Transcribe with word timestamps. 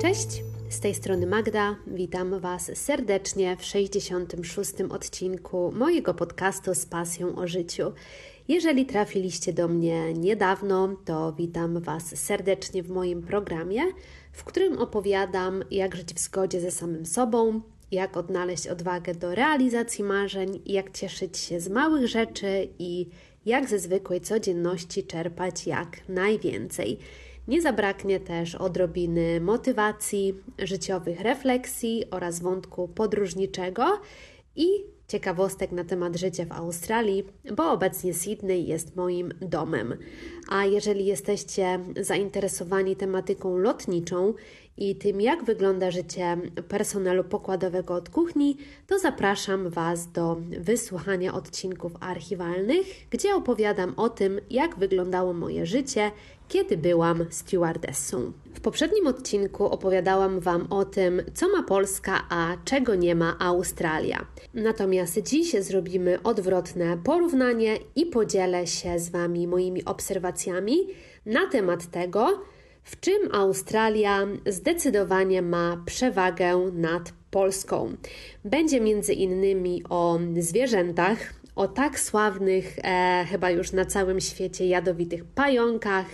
Cześć, 0.00 0.42
z 0.68 0.80
tej 0.80 0.94
strony 0.94 1.26
Magda. 1.26 1.76
Witam 1.86 2.40
Was 2.40 2.70
serdecznie 2.74 3.56
w 3.56 3.64
66. 3.64 4.72
odcinku 4.90 5.72
mojego 5.72 6.14
podcastu 6.14 6.74
z 6.74 6.86
pasją 6.86 7.36
o 7.36 7.46
życiu. 7.46 7.92
Jeżeli 8.48 8.86
trafiliście 8.86 9.52
do 9.52 9.68
mnie 9.68 10.14
niedawno, 10.14 10.96
to 11.04 11.32
witam 11.32 11.80
Was 11.80 12.16
serdecznie 12.16 12.82
w 12.82 12.90
moim 12.90 13.22
programie, 13.22 13.82
w 14.32 14.44
którym 14.44 14.78
opowiadam, 14.78 15.64
jak 15.70 15.96
żyć 15.96 16.14
w 16.14 16.18
zgodzie 16.18 16.60
ze 16.60 16.70
samym 16.70 17.06
sobą, 17.06 17.60
jak 17.90 18.16
odnaleźć 18.16 18.66
odwagę 18.66 19.14
do 19.14 19.34
realizacji 19.34 20.04
marzeń, 20.04 20.62
jak 20.66 20.90
cieszyć 20.90 21.38
się 21.38 21.60
z 21.60 21.68
małych 21.68 22.08
rzeczy 22.08 22.68
i 22.78 23.06
jak 23.46 23.68
ze 23.68 23.78
zwykłej 23.78 24.20
codzienności 24.20 25.04
czerpać 25.04 25.66
jak 25.66 26.08
najwięcej. 26.08 26.98
Nie 27.48 27.62
zabraknie 27.62 28.20
też 28.20 28.54
odrobiny 28.54 29.40
motywacji, 29.40 30.34
życiowych 30.58 31.20
refleksji 31.20 32.04
oraz 32.10 32.40
wątku 32.40 32.88
podróżniczego 32.88 34.00
i 34.56 34.66
ciekawostek 35.08 35.72
na 35.72 35.84
temat 35.84 36.16
życia 36.16 36.44
w 36.44 36.52
Australii, 36.52 37.24
bo 37.56 37.72
obecnie 37.72 38.14
Sydney 38.14 38.66
jest 38.66 38.96
moim 38.96 39.32
domem. 39.40 39.94
A 40.48 40.64
jeżeli 40.64 41.06
jesteście 41.06 41.80
zainteresowani 42.00 42.96
tematyką 42.96 43.58
lotniczą 43.58 44.34
i 44.76 44.96
tym, 44.96 45.20
jak 45.20 45.44
wygląda 45.44 45.90
życie 45.90 46.36
personelu 46.68 47.24
pokładowego 47.24 47.94
od 47.94 48.08
kuchni, 48.08 48.56
to 48.86 48.98
zapraszam 48.98 49.70
Was 49.70 50.12
do 50.12 50.36
wysłuchania 50.58 51.34
odcinków 51.34 51.92
archiwalnych, 52.00 52.86
gdzie 53.10 53.34
opowiadam 53.34 53.94
o 53.96 54.08
tym, 54.08 54.40
jak 54.50 54.78
wyglądało 54.78 55.32
moje 55.32 55.66
życie, 55.66 56.10
kiedy 56.50 56.76
byłam 56.76 57.24
stewardessą. 57.30 58.32
W 58.54 58.60
poprzednim 58.60 59.06
odcinku 59.06 59.66
opowiadałam 59.66 60.40
Wam 60.40 60.66
o 60.70 60.84
tym, 60.84 61.22
co 61.34 61.48
ma 61.48 61.62
Polska, 61.62 62.24
a 62.30 62.56
czego 62.64 62.94
nie 62.94 63.14
ma 63.14 63.36
Australia. 63.38 64.26
Natomiast 64.54 65.22
dziś 65.22 65.52
zrobimy 65.60 66.22
odwrotne 66.22 66.98
porównanie 67.04 67.76
i 67.96 68.06
podzielę 68.06 68.66
się 68.66 68.98
z 68.98 69.08
Wami 69.08 69.46
moimi 69.46 69.84
obserwacjami 69.84 70.76
na 71.26 71.46
temat 71.46 71.90
tego, 71.90 72.42
w 72.82 73.00
czym 73.00 73.28
Australia 73.32 74.26
zdecydowanie 74.46 75.42
ma 75.42 75.82
przewagę 75.86 76.70
nad 76.72 77.12
Polską. 77.30 77.96
Będzie 78.44 78.80
między 78.80 79.12
innymi 79.12 79.82
o 79.88 80.18
zwierzętach, 80.38 81.18
o 81.60 81.68
tak 81.68 82.00
sławnych 82.00 82.78
e, 82.78 83.26
chyba 83.30 83.50
już 83.50 83.72
na 83.72 83.84
całym 83.84 84.20
świecie 84.20 84.66
jadowitych 84.66 85.24
pająkach, 85.24 86.06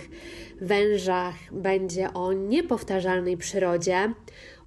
wężach, 0.61 1.35
będzie 1.51 2.13
o 2.13 2.33
niepowtarzalnej 2.33 3.37
przyrodzie, 3.37 4.13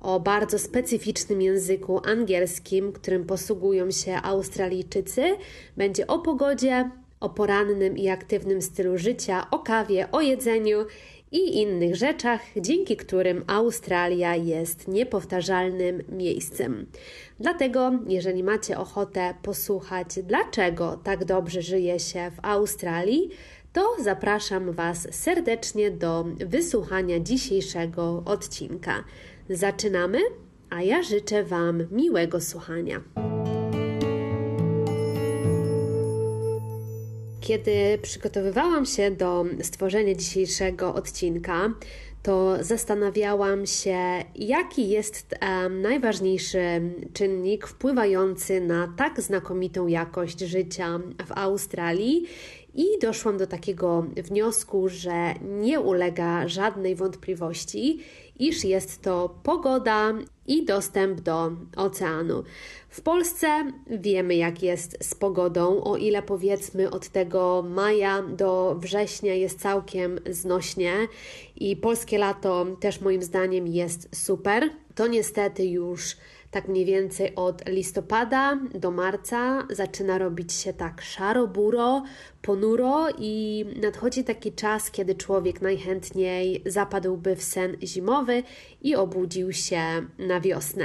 o 0.01 0.21
bardzo 0.21 0.59
specyficznym 0.59 1.43
języku 1.43 2.01
angielskim, 2.05 2.93
którym 2.93 3.25
posługują 3.25 3.91
się 3.91 4.17
Australijczycy, 4.23 5.23
będzie 5.77 6.07
o 6.07 6.19
pogodzie, 6.19 6.91
o 7.21 7.29
porannym 7.29 7.99
i 7.99 8.09
aktywnym 8.09 8.63
stylu 8.63 8.99
życia, 8.99 9.47
o 9.51 9.59
kawie, 9.59 10.09
o 10.13 10.21
jedzeniu 10.21 10.79
i 11.33 11.59
innych 11.61 11.97
rzeczach, 11.97 12.41
dzięki 12.57 12.97
którym 12.97 13.45
Australia 13.47 14.37
jest 14.37 14.89
niepowtarzalnym 14.89 16.03
miejscem. 16.09 16.87
Dlatego, 17.41 17.93
jeżeli 18.09 18.43
macie 18.43 18.79
ochotę 18.79 19.35
posłuchać, 19.43 20.09
dlaczego 20.23 21.01
tak 21.05 21.25
dobrze 21.25 21.63
żyje 21.63 21.99
się 21.99 22.31
w 22.31 22.45
Australii, 22.45 23.31
to 23.73 23.97
zapraszam 24.03 24.73
Was 24.73 25.09
serdecznie 25.11 25.91
do 25.91 26.25
wysłuchania 26.47 27.21
dzisiejszego 27.21 28.23
odcinka. 28.27 29.05
Zaczynamy, 29.51 30.19
a 30.71 30.83
ja 30.83 31.03
życzę 31.03 31.45
Wam 31.45 31.87
miłego 31.91 32.41
słuchania. 32.41 33.01
Kiedy 37.41 37.99
przygotowywałam 38.03 38.87
się 38.87 39.11
do 39.11 39.45
stworzenia 39.63 40.15
dzisiejszego 40.15 40.95
odcinka, 40.95 41.71
to 42.23 42.65
zastanawiałam 42.65 43.67
się, 43.67 43.99
jaki 44.35 44.89
jest 44.89 45.35
um, 45.43 45.83
najważniejszy 45.83 46.59
czynnik 47.13 47.67
wpływający 47.67 48.61
na 48.61 48.93
tak 48.97 49.21
znakomitą 49.21 49.87
jakość 49.87 50.41
życia 50.41 51.01
w 51.27 51.33
Australii. 51.39 52.27
I 52.75 52.85
doszłam 53.03 53.39
do 53.39 53.47
takiego 53.47 54.07
wniosku, 54.17 54.89
że 54.89 55.35
nie 55.43 55.81
ulega 55.81 56.49
żadnej 56.49 56.95
wątpliwości, 56.95 58.01
iż 58.41 58.65
jest 58.65 59.03
to 59.03 59.35
pogoda 59.43 60.13
i 60.47 60.65
dostęp 60.65 61.21
do 61.21 61.53
oceanu. 61.77 62.43
W 62.89 63.01
Polsce 63.01 63.73
wiemy, 63.87 64.35
jak 64.35 64.63
jest 64.63 65.05
z 65.05 65.15
pogodą, 65.15 65.85
o 65.85 65.97
ile 65.97 66.23
powiedzmy 66.23 66.91
od 66.91 67.09
tego 67.09 67.65
maja 67.69 68.23
do 68.23 68.77
września 68.79 69.35
jest 69.35 69.61
całkiem 69.61 70.21
znośnie 70.31 70.95
i 71.57 71.77
polskie 71.77 72.19
lato 72.19 72.67
też 72.81 73.01
moim 73.01 73.23
zdaniem 73.23 73.67
jest 73.67 74.09
super. 74.17 74.71
To 74.95 75.07
niestety 75.07 75.67
już 75.67 76.17
tak 76.51 76.69
mniej 76.69 76.85
więcej 76.85 77.35
od 77.35 77.69
listopada 77.69 78.59
do 78.75 78.91
marca 78.91 79.67
zaczyna 79.71 80.19
robić 80.19 80.53
się 80.53 80.73
tak 80.73 81.03
szaro-buro, 81.03 82.03
ponuro 82.43 83.07
i 83.19 83.65
nadchodzi 83.83 84.25
taki 84.25 84.53
czas, 84.53 84.91
kiedy 84.91 85.15
człowiek 85.15 85.63
najchętniej 85.63 86.63
zapadłby 86.67 87.37
w 87.37 87.43
sen 87.43 87.77
zimowy 87.83 88.43
i 88.83 88.97
obudził 88.97 89.53
się 89.53 89.83
na 90.19 90.41
wiosnę. 90.41 90.85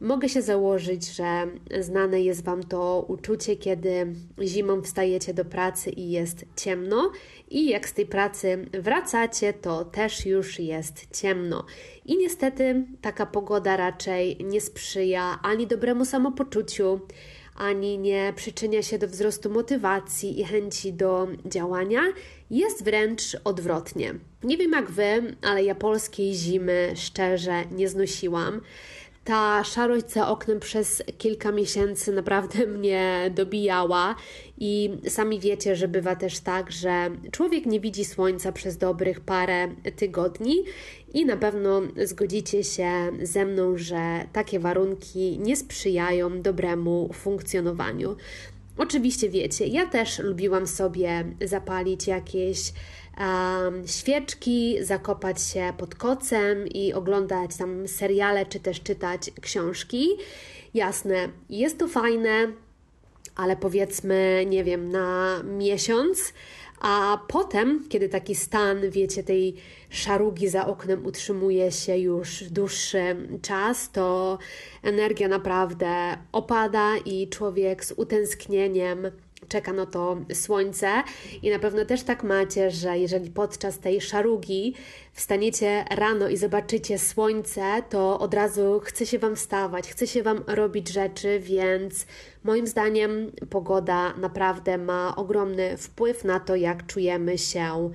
Mogę 0.00 0.28
się 0.28 0.42
założyć, 0.42 1.06
że 1.06 1.46
znane 1.80 2.20
jest 2.20 2.44
Wam 2.44 2.62
to 2.62 3.04
uczucie, 3.08 3.56
kiedy 3.56 4.14
zimą 4.42 4.82
wstajecie 4.82 5.34
do 5.34 5.44
pracy 5.44 5.90
i 5.90 6.10
jest 6.10 6.44
ciemno, 6.56 7.10
i 7.50 7.68
jak 7.68 7.88
z 7.88 7.92
tej 7.92 8.06
pracy 8.06 8.66
wracacie, 8.72 9.52
to 9.52 9.84
też 9.84 10.26
już 10.26 10.58
jest 10.58 11.20
ciemno. 11.20 11.64
I 12.04 12.18
niestety 12.18 12.84
taka 13.00 13.26
pogoda 13.26 13.76
raczej 13.76 14.36
nie 14.44 14.60
sprzyja 14.60 15.38
ani 15.42 15.66
dobremu 15.66 16.04
samopoczuciu, 16.04 17.00
ani 17.56 17.98
nie 17.98 18.32
przyczynia 18.36 18.82
się 18.82 18.98
do 18.98 19.08
wzrostu 19.08 19.50
motywacji 19.50 20.40
i 20.40 20.44
chęci 20.44 20.92
do 20.92 21.28
działania, 21.46 22.02
jest 22.50 22.84
wręcz 22.84 23.36
odwrotnie. 23.44 24.14
Nie 24.42 24.56
wiem 24.56 24.72
jak 24.72 24.90
wy, 24.90 25.36
ale 25.42 25.64
ja 25.64 25.74
polskiej 25.74 26.34
zimy 26.34 26.92
szczerze 26.96 27.64
nie 27.70 27.88
znosiłam. 27.88 28.60
Ta 29.28 29.64
szarość 29.64 30.10
za 30.10 30.28
oknem 30.28 30.60
przez 30.60 31.02
kilka 31.18 31.52
miesięcy 31.52 32.12
naprawdę 32.12 32.66
mnie 32.76 33.30
dobijała 33.34 34.14
i 34.58 34.90
sami 35.08 35.40
wiecie, 35.40 35.76
że 35.76 35.88
bywa 35.88 36.16
też 36.16 36.40
tak, 36.40 36.72
że 36.72 37.10
człowiek 37.32 37.66
nie 37.66 37.80
widzi 37.80 38.04
słońca 38.04 38.52
przez 38.52 38.78
dobrych 38.78 39.20
parę 39.20 39.68
tygodni 39.96 40.64
i 41.14 41.26
na 41.26 41.36
pewno 41.36 41.82
zgodzicie 42.04 42.64
się 42.64 42.90
ze 43.22 43.44
mną, 43.44 43.76
że 43.76 44.26
takie 44.32 44.60
warunki 44.60 45.38
nie 45.38 45.56
sprzyjają 45.56 46.42
dobremu 46.42 47.10
funkcjonowaniu. 47.12 48.16
Oczywiście 48.78 49.28
wiecie, 49.28 49.66
ja 49.66 49.86
też 49.86 50.18
lubiłam 50.18 50.66
sobie 50.66 51.24
zapalić 51.44 52.06
jakieś 52.06 52.72
um, 53.18 53.88
świeczki, 53.88 54.76
zakopać 54.84 55.42
się 55.42 55.72
pod 55.78 55.94
kocem 55.94 56.68
i 56.68 56.92
oglądać 56.92 57.56
tam 57.56 57.88
seriale, 57.88 58.46
czy 58.46 58.60
też 58.60 58.82
czytać 58.82 59.30
książki. 59.40 60.08
Jasne, 60.74 61.28
jest 61.50 61.78
to 61.78 61.88
fajne, 61.88 62.52
ale 63.36 63.56
powiedzmy, 63.56 64.44
nie 64.48 64.64
wiem, 64.64 64.90
na 64.90 65.40
miesiąc, 65.44 66.32
a 66.80 67.18
potem, 67.28 67.88
kiedy 67.88 68.08
taki 68.08 68.34
stan, 68.34 68.90
wiecie, 68.90 69.22
tej 69.22 69.54
szarugi 69.90 70.48
za 70.48 70.66
oknem 70.66 71.06
utrzymuje 71.06 71.72
się 71.72 71.96
już 71.96 72.44
dłuższy 72.44 73.28
czas, 73.42 73.90
to 73.90 74.38
energia 74.82 75.28
naprawdę 75.28 76.16
opada 76.32 76.96
i 77.04 77.28
człowiek 77.28 77.84
z 77.84 77.92
utęsknieniem 77.92 79.10
czeka 79.48 79.72
na 79.72 79.86
to 79.86 80.16
słońce 80.32 81.02
i 81.42 81.50
na 81.50 81.58
pewno 81.58 81.84
też 81.84 82.02
tak 82.02 82.24
macie, 82.24 82.70
że 82.70 82.98
jeżeli 82.98 83.30
podczas 83.30 83.78
tej 83.78 84.00
szarugi 84.00 84.74
wstaniecie 85.12 85.84
rano 85.90 86.28
i 86.28 86.36
zobaczycie 86.36 86.98
słońce, 86.98 87.82
to 87.90 88.18
od 88.18 88.34
razu 88.34 88.80
chce 88.84 89.06
się 89.06 89.18
Wam 89.18 89.36
wstawać, 89.36 89.88
chce 89.88 90.06
się 90.06 90.22
Wam 90.22 90.44
robić 90.46 90.88
rzeczy, 90.88 91.40
więc 91.40 92.06
moim 92.44 92.66
zdaniem 92.66 93.32
pogoda 93.50 94.14
naprawdę 94.16 94.78
ma 94.78 95.16
ogromny 95.16 95.76
wpływ 95.76 96.24
na 96.24 96.40
to, 96.40 96.56
jak 96.56 96.86
czujemy 96.86 97.38
się 97.38 97.90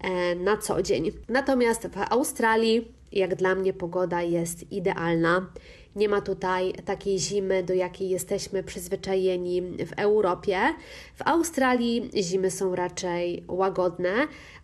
e, 0.00 0.34
na 0.34 0.56
co 0.56 0.82
dzień. 0.82 1.12
Natomiast 1.28 1.88
w 1.88 2.12
Australii, 2.12 2.88
jak 3.12 3.34
dla 3.34 3.54
mnie, 3.54 3.72
pogoda 3.72 4.22
jest 4.22 4.72
idealna. 4.72 5.46
Nie 5.96 6.08
ma 6.08 6.20
tutaj 6.20 6.72
takiej 6.84 7.18
zimy, 7.18 7.62
do 7.62 7.74
jakiej 7.74 8.08
jesteśmy 8.08 8.62
przyzwyczajeni 8.62 9.62
w 9.62 9.92
Europie. 9.96 10.58
W 11.14 11.22
Australii 11.24 12.10
zimy 12.22 12.50
są 12.50 12.74
raczej 12.74 13.44
łagodne, 13.48 14.12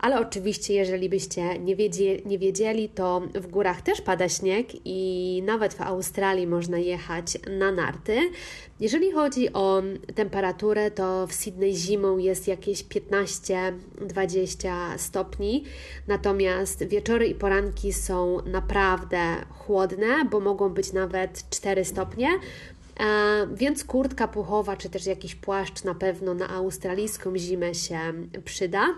ale 0.06 0.20
oczywiście, 0.20 0.74
jeżeli 0.74 1.08
byście 1.08 1.58
nie 1.58 1.76
wiedzieli, 1.76 2.22
nie 2.26 2.38
wiedzieli, 2.38 2.88
to 2.88 3.22
w 3.34 3.46
górach 3.46 3.82
też 3.82 4.00
pada 4.00 4.28
śnieg 4.28 4.66
i 4.84 5.42
nawet 5.46 5.74
w 5.74 5.80
Australii 5.80 6.46
można 6.46 6.78
jechać 6.78 7.38
na 7.58 7.72
narty. 7.72 8.30
Jeżeli 8.80 9.12
chodzi 9.12 9.52
o 9.52 9.82
temperaturę, 10.14 10.90
to 10.90 11.26
w 11.26 11.32
Sydney 11.32 11.74
zimą 11.74 12.18
jest 12.18 12.48
jakieś 12.48 12.84
15-20 12.84 14.98
stopni, 14.98 15.64
natomiast 16.08 16.84
wieczory 16.84 17.26
i 17.26 17.34
poranki 17.34 17.92
są 17.92 18.38
naprawdę 18.44 19.36
chłodne, 19.50 20.24
bo 20.30 20.40
mogą 20.40 20.68
być 20.68 20.92
nawet 20.92 21.50
4 21.50 21.84
stopnie. 21.84 22.28
Więc 23.54 23.84
kurtka 23.84 24.28
puchowa 24.28 24.76
czy 24.76 24.90
też 24.90 25.06
jakiś 25.06 25.34
płaszcz 25.34 25.84
na 25.84 25.94
pewno 25.94 26.34
na 26.34 26.48
australijską 26.48 27.38
zimę 27.38 27.74
się 27.74 27.98
przyda. 28.44 28.94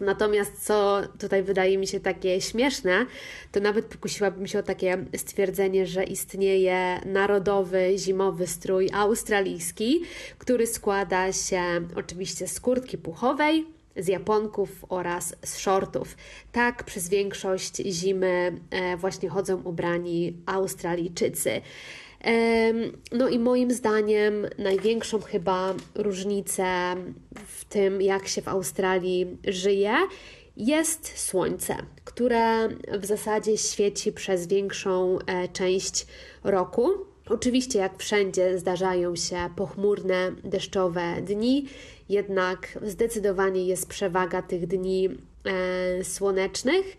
Natomiast 0.00 0.66
co 0.66 1.02
tutaj 1.18 1.42
wydaje 1.42 1.78
mi 1.78 1.86
się 1.86 2.00
takie 2.00 2.40
śmieszne, 2.40 3.06
to 3.52 3.60
nawet 3.60 3.86
pokusiłabym 3.86 4.46
się 4.46 4.58
o 4.58 4.62
takie 4.62 5.04
stwierdzenie, 5.16 5.86
że 5.86 6.04
istnieje 6.04 7.00
narodowy 7.06 7.92
zimowy 7.96 8.46
strój 8.46 8.90
australijski, 8.92 10.02
który 10.38 10.66
składa 10.66 11.32
się 11.32 11.62
oczywiście 11.96 12.48
z 12.48 12.60
kurtki 12.60 12.98
puchowej, 12.98 13.66
z 13.96 14.08
japonków 14.08 14.84
oraz 14.88 15.36
z 15.44 15.58
shortów. 15.58 16.16
Tak 16.52 16.84
przez 16.84 17.08
większość 17.08 17.76
zimy 17.76 18.60
e, 18.70 18.96
właśnie 18.96 19.28
chodzą 19.28 19.62
ubrani 19.62 20.36
Australijczycy. 20.46 21.60
No 23.12 23.28
i 23.28 23.38
moim 23.38 23.70
zdaniem 23.70 24.46
największą 24.58 25.20
chyba 25.20 25.74
różnicę 25.94 26.94
w 27.46 27.64
tym, 27.64 28.02
jak 28.02 28.28
się 28.28 28.42
w 28.42 28.48
Australii 28.48 29.36
żyje, 29.48 29.94
jest 30.56 31.18
słońce, 31.18 31.76
które 32.04 32.68
w 32.98 33.06
zasadzie 33.06 33.58
świeci 33.58 34.12
przez 34.12 34.46
większą 34.46 35.18
e, 35.18 35.48
część 35.48 36.06
roku. 36.44 36.88
Oczywiście, 37.28 37.78
jak 37.78 37.98
wszędzie, 37.98 38.58
zdarzają 38.58 39.16
się 39.16 39.36
pochmurne, 39.56 40.32
deszczowe 40.44 41.22
dni, 41.22 41.66
jednak 42.08 42.78
zdecydowanie 42.82 43.66
jest 43.66 43.88
przewaga 43.88 44.42
tych 44.42 44.66
dni 44.66 45.08
e, 45.08 46.04
słonecznych 46.04 46.96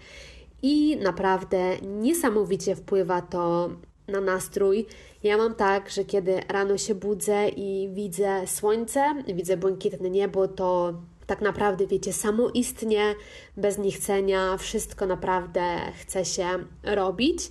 i 0.62 0.98
naprawdę 0.98 1.78
niesamowicie 1.82 2.76
wpływa 2.76 3.22
to 3.22 3.70
na 4.08 4.22
nastrój. 4.22 4.86
Ja 5.24 5.38
mam 5.38 5.56
tak, 5.56 5.90
że 5.90 6.06
kiedy 6.06 6.40
rano 6.48 6.78
się 6.78 6.96
budzę 6.96 7.50
i 7.50 7.90
widzę 7.94 8.48
słońce, 8.48 9.24
widzę 9.28 9.58
błękitne 9.58 10.10
niebo, 10.10 10.48
to 10.48 10.94
tak 11.28 11.42
naprawdę, 11.42 11.88
wiecie, 11.88 12.14
samoistnie, 12.14 13.16
bez 13.58 13.78
niechcenia, 13.78 14.58
wszystko 14.58 15.06
naprawdę 15.06 15.62
chce 16.02 16.26
się 16.26 16.48
robić. 16.84 17.50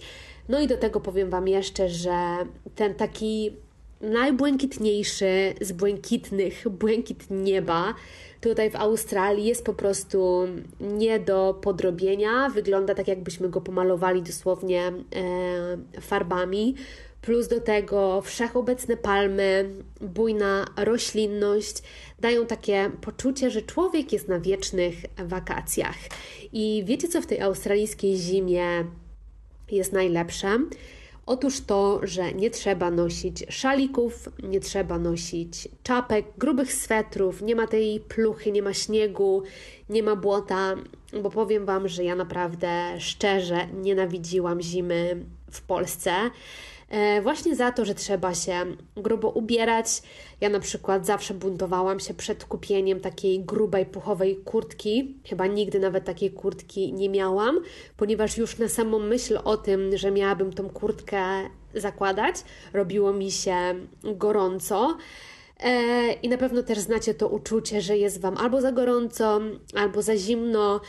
No 0.49 0.61
i 0.61 0.67
do 0.67 0.76
tego 0.76 1.00
powiem 1.00 1.31
Wam 1.31 1.49
jeszcze, 1.49 1.88
że 1.88 2.37
ten 2.75 2.94
taki 2.94 3.56
najbłękitniejszy 4.00 5.55
z 5.61 5.73
błękitnych, 5.73 6.69
błękit 6.69 7.26
nieba, 7.31 7.94
tutaj 8.41 8.71
w 8.71 8.76
Australii 8.76 9.44
jest 9.44 9.64
po 9.64 9.75
prostu 9.75 10.49
nie 10.81 11.21
do 11.21 11.59
podrobienia. 11.62 12.50
Wygląda 12.50 12.94
tak, 12.94 13.09
jakbyśmy 13.09 13.49
go 13.49 13.61
pomalowali 13.61 14.23
dosłownie 14.23 14.82
e, 14.87 16.00
farbami. 16.00 16.75
Plus 17.23 17.49
do 17.49 17.61
tego 17.61 18.23
wszechobecne 18.23 18.97
palmy, 18.97 19.75
bujna 20.00 20.65
roślinność 20.76 21.82
dają 22.20 22.47
takie 22.47 22.91
poczucie, 23.00 23.50
że 23.50 23.62
człowiek 23.62 24.12
jest 24.12 24.29
na 24.29 24.41
wiecznych 24.41 24.94
wakacjach. 25.17 25.97
I 26.53 26.82
wiecie, 26.87 27.09
co 27.09 27.23
w 27.23 27.26
tej 27.26 27.41
australijskiej 27.41 28.17
zimie 28.17 28.85
jest 29.70 29.93
najlepsze? 29.93 30.59
Otóż 31.26 31.61
to, 31.61 32.00
że 32.03 32.32
nie 32.32 32.50
trzeba 32.50 32.91
nosić 32.91 33.44
szalików, 33.49 34.29
nie 34.43 34.61
trzeba 34.61 34.99
nosić 34.99 35.69
czapek, 35.82 36.26
grubych 36.38 36.73
swetrów, 36.73 37.43
nie 37.43 37.56
ma 37.56 37.67
tej 37.67 38.00
pluchy, 38.00 38.53
nie 38.53 38.62
ma 38.62 38.75
śniegu, 38.75 39.43
nie 39.88 40.03
ma 40.03 40.17
błota, 40.17 40.75
bo 41.23 41.31
powiem 41.31 41.67
Wam, 41.67 41.88
że 41.88 42.05
ja 42.05 42.14
naprawdę 42.14 42.94
szczerze 42.99 43.67
nienawidziłam 43.75 44.61
zimy 44.62 45.25
w 45.50 45.62
Polsce. 45.62 46.12
E, 46.88 47.23
właśnie 47.23 47.56
za 47.56 47.73
to, 47.73 47.85
że 47.85 47.94
trzeba 47.94 48.35
się 48.35 48.52
grubo 48.96 49.31
ubierać. 49.31 50.02
Ja 50.40 50.49
na 50.49 50.61
przykład 50.61 51.06
zawsze 51.06 51.35
buntowałam 51.35 52.00
się 52.00 52.14
przed 52.14 52.44
kupieniem 52.44 53.00
takiej 53.00 53.40
grubej, 53.40 53.87
puchowej 53.87 54.37
kurtki. 54.37 55.14
Chyba 55.25 55.46
nigdy 55.46 55.81
nawet 55.81 56.05
takiej 56.05 56.31
kurtki 56.31 56.93
nie 56.93 57.08
miałam, 57.08 57.61
ponieważ 57.96 58.38
już 58.38 58.58
na 58.58 58.69
samą 58.69 58.99
myśl 58.99 59.38
o 59.44 59.56
tym, 59.56 59.96
że 59.96 60.11
miałabym 60.11 60.52
tą 60.52 60.70
kurtkę 60.70 61.20
zakładać, 61.75 62.37
robiło 62.73 63.12
mi 63.12 63.31
się 63.31 63.56
gorąco. 64.02 64.96
E, 65.61 66.12
I 66.12 66.29
na 66.29 66.38
pewno 66.38 66.62
też 66.62 66.79
znacie 66.79 67.14
to 67.14 67.29
uczucie, 67.29 67.81
że 67.81 67.96
jest 67.96 68.20
Wam 68.20 68.37
albo 68.37 68.61
za 68.61 68.73
gorąco, 68.73 69.40
albo 69.75 70.02
za 70.02 70.17
zimno, 70.17 70.81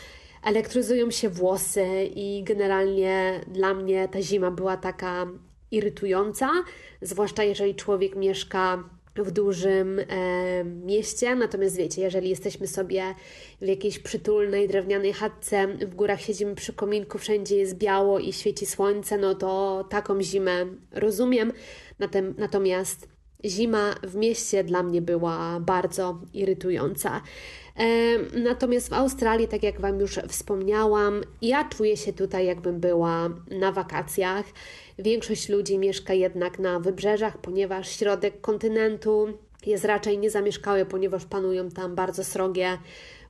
elektryzują 0.44 1.12
się 1.12 1.30
włosy 1.30 2.10
i 2.16 2.44
generalnie 2.44 3.42
dla 3.48 3.74
mnie 3.74 4.08
ta 4.08 4.22
zima 4.22 4.52
była 4.52 4.78
taka 4.78 5.28
irytująca, 5.72 6.50
zwłaszcza 7.02 7.44
jeżeli 7.44 7.76
człowiek 7.76 8.16
mieszka 8.16 8.84
w 9.16 9.32
dużym 9.32 10.00
e, 10.00 10.64
mieście. 10.64 11.36
Natomiast 11.36 11.78
wiecie, 11.78 12.02
jeżeli 12.02 12.30
jesteśmy 12.30 12.68
sobie 12.68 13.04
w 13.62 13.68
jakiejś 13.68 14.00
przytulnej, 14.00 14.68
drewnianej 14.68 15.14
chatce, 15.14 15.68
w 15.68 15.96
górach 15.96 16.22
siedzimy 16.22 16.56
przy 16.56 16.74
kominku, 16.74 17.18
wszędzie 17.18 17.56
jest 17.56 17.78
biało 17.78 18.20
i 18.20 18.34
świeci 18.34 18.66
słońce, 18.66 19.18
no 19.18 19.36
to 19.36 19.86
taką 19.90 20.22
zimę 20.22 20.66
rozumiem. 20.92 21.54
Natomiast 22.38 23.08
zima 23.46 23.96
w 24.04 24.16
mieście 24.16 24.64
dla 24.64 24.84
mnie 24.84 25.02
była 25.02 25.60
bardzo 25.60 26.22
irytująca. 26.34 27.22
Natomiast 28.34 28.90
w 28.90 28.94
Australii, 28.94 29.48
tak 29.48 29.64
jak 29.64 29.82
Wam 29.82 30.00
już 30.00 30.20
wspomniałam, 30.28 31.22
ja 31.42 31.70
czuję 31.70 31.98
się 31.98 32.14
tutaj, 32.14 32.46
jakbym 32.46 32.80
była 32.80 33.30
na 33.52 33.72
wakacjach. 33.72 34.46
Większość 35.00 35.50
ludzi 35.50 35.78
mieszka 35.78 36.14
jednak 36.14 36.60
na 36.60 36.80
wybrzeżach, 36.80 37.38
ponieważ 37.38 37.90
środek 37.90 38.42
kontynentu 38.42 39.28
jest 39.66 39.86
raczej 39.86 40.18
niezamieszkały, 40.18 40.86
ponieważ 40.86 41.26
panują 41.26 41.70
tam 41.70 41.96
bardzo 41.96 42.24
srogie 42.24 42.78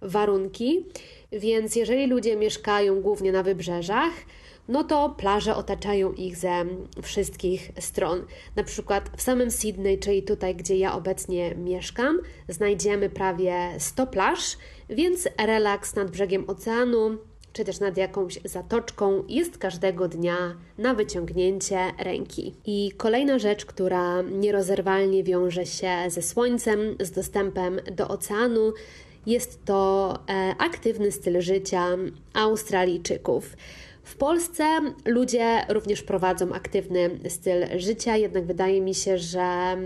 warunki. 0.01 0.85
Więc 1.31 1.75
jeżeli 1.75 2.07
ludzie 2.07 2.35
mieszkają 2.35 3.01
głównie 3.01 3.31
na 3.31 3.43
wybrzeżach, 3.43 4.11
no 4.67 4.83
to 4.83 5.15
plaże 5.17 5.55
otaczają 5.55 6.13
ich 6.13 6.37
ze 6.37 6.65
wszystkich 7.01 7.71
stron. 7.79 8.25
Na 8.55 8.63
przykład 8.63 9.09
w 9.17 9.21
samym 9.21 9.51
Sydney, 9.51 9.99
czyli 9.99 10.23
tutaj, 10.23 10.55
gdzie 10.55 10.77
ja 10.77 10.93
obecnie 10.93 11.55
mieszkam, 11.55 12.19
znajdziemy 12.47 13.09
prawie 13.09 13.69
100 13.79 14.07
plaż, 14.07 14.57
więc 14.89 15.27
relaks 15.45 15.95
nad 15.95 16.11
brzegiem 16.11 16.43
oceanu 16.47 17.17
czy 17.53 17.65
też 17.65 17.79
nad 17.79 17.97
jakąś 17.97 18.39
zatoczką 18.45 19.23
jest 19.27 19.57
każdego 19.57 20.07
dnia 20.07 20.55
na 20.77 20.93
wyciągnięcie 20.93 21.79
ręki. 21.97 22.53
I 22.65 22.91
kolejna 22.97 23.39
rzecz, 23.39 23.65
która 23.65 24.21
nierozerwalnie 24.21 25.23
wiąże 25.23 25.65
się 25.65 25.91
ze 26.07 26.21
słońcem, 26.21 26.79
z 26.99 27.11
dostępem 27.11 27.79
do 27.91 28.07
oceanu, 28.07 28.73
jest 29.25 29.65
to 29.65 30.13
e, 30.29 30.55
aktywny 30.57 31.11
styl 31.11 31.41
życia 31.41 31.87
Australijczyków. 32.33 33.55
W 34.03 34.15
Polsce 34.15 34.63
ludzie 35.05 35.65
również 35.69 36.01
prowadzą 36.03 36.53
aktywny 36.53 37.19
styl 37.29 37.79
życia, 37.79 38.17
jednak 38.17 38.45
wydaje 38.45 38.81
mi 38.81 38.95
się, 38.95 39.17
że 39.17 39.77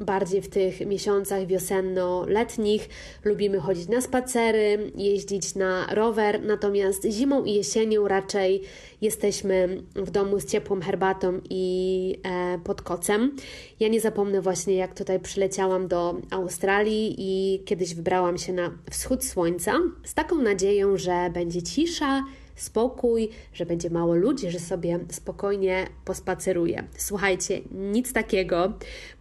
bardziej 0.00 0.42
w 0.42 0.48
tych 0.48 0.86
miesiącach 0.86 1.46
wiosenno-letnich 1.46 2.88
lubimy 3.24 3.60
chodzić 3.60 3.88
na 3.88 4.00
spacery, 4.00 4.92
jeździć 4.96 5.54
na 5.54 5.86
rower, 5.94 6.42
natomiast 6.42 7.04
zimą 7.04 7.44
i 7.44 7.54
jesienią 7.54 8.08
raczej 8.08 8.62
jesteśmy 9.00 9.82
w 9.94 10.10
domu 10.10 10.40
z 10.40 10.46
ciepłą 10.46 10.80
herbatą 10.80 11.40
i 11.50 12.16
e, 12.22 12.58
pod 12.64 12.82
kocem. 12.82 13.36
Ja 13.80 13.88
nie 13.88 14.00
zapomnę 14.00 14.40
właśnie, 14.40 14.74
jak 14.74 14.94
tutaj 14.94 15.20
przyleciałam 15.20 15.88
do 15.88 16.14
Australii 16.30 17.14
i 17.18 17.64
kiedyś 17.64 17.94
wybrałam 17.94 18.38
się 18.38 18.52
na 18.52 18.72
wschód 18.90 19.24
słońca 19.24 19.78
z 20.04 20.14
taką 20.14 20.36
nadzieją, 20.36 20.96
że 20.96 21.30
będzie 21.32 21.62
cisza 21.62 22.24
spokój, 22.62 23.28
że 23.52 23.66
będzie 23.66 23.90
mało 23.90 24.14
ludzi, 24.14 24.50
że 24.50 24.58
sobie 24.58 24.98
spokojnie 25.10 25.86
pospaceruję. 26.04 26.84
Słuchajcie, 26.96 27.60
nic 27.70 28.12
takiego, 28.12 28.72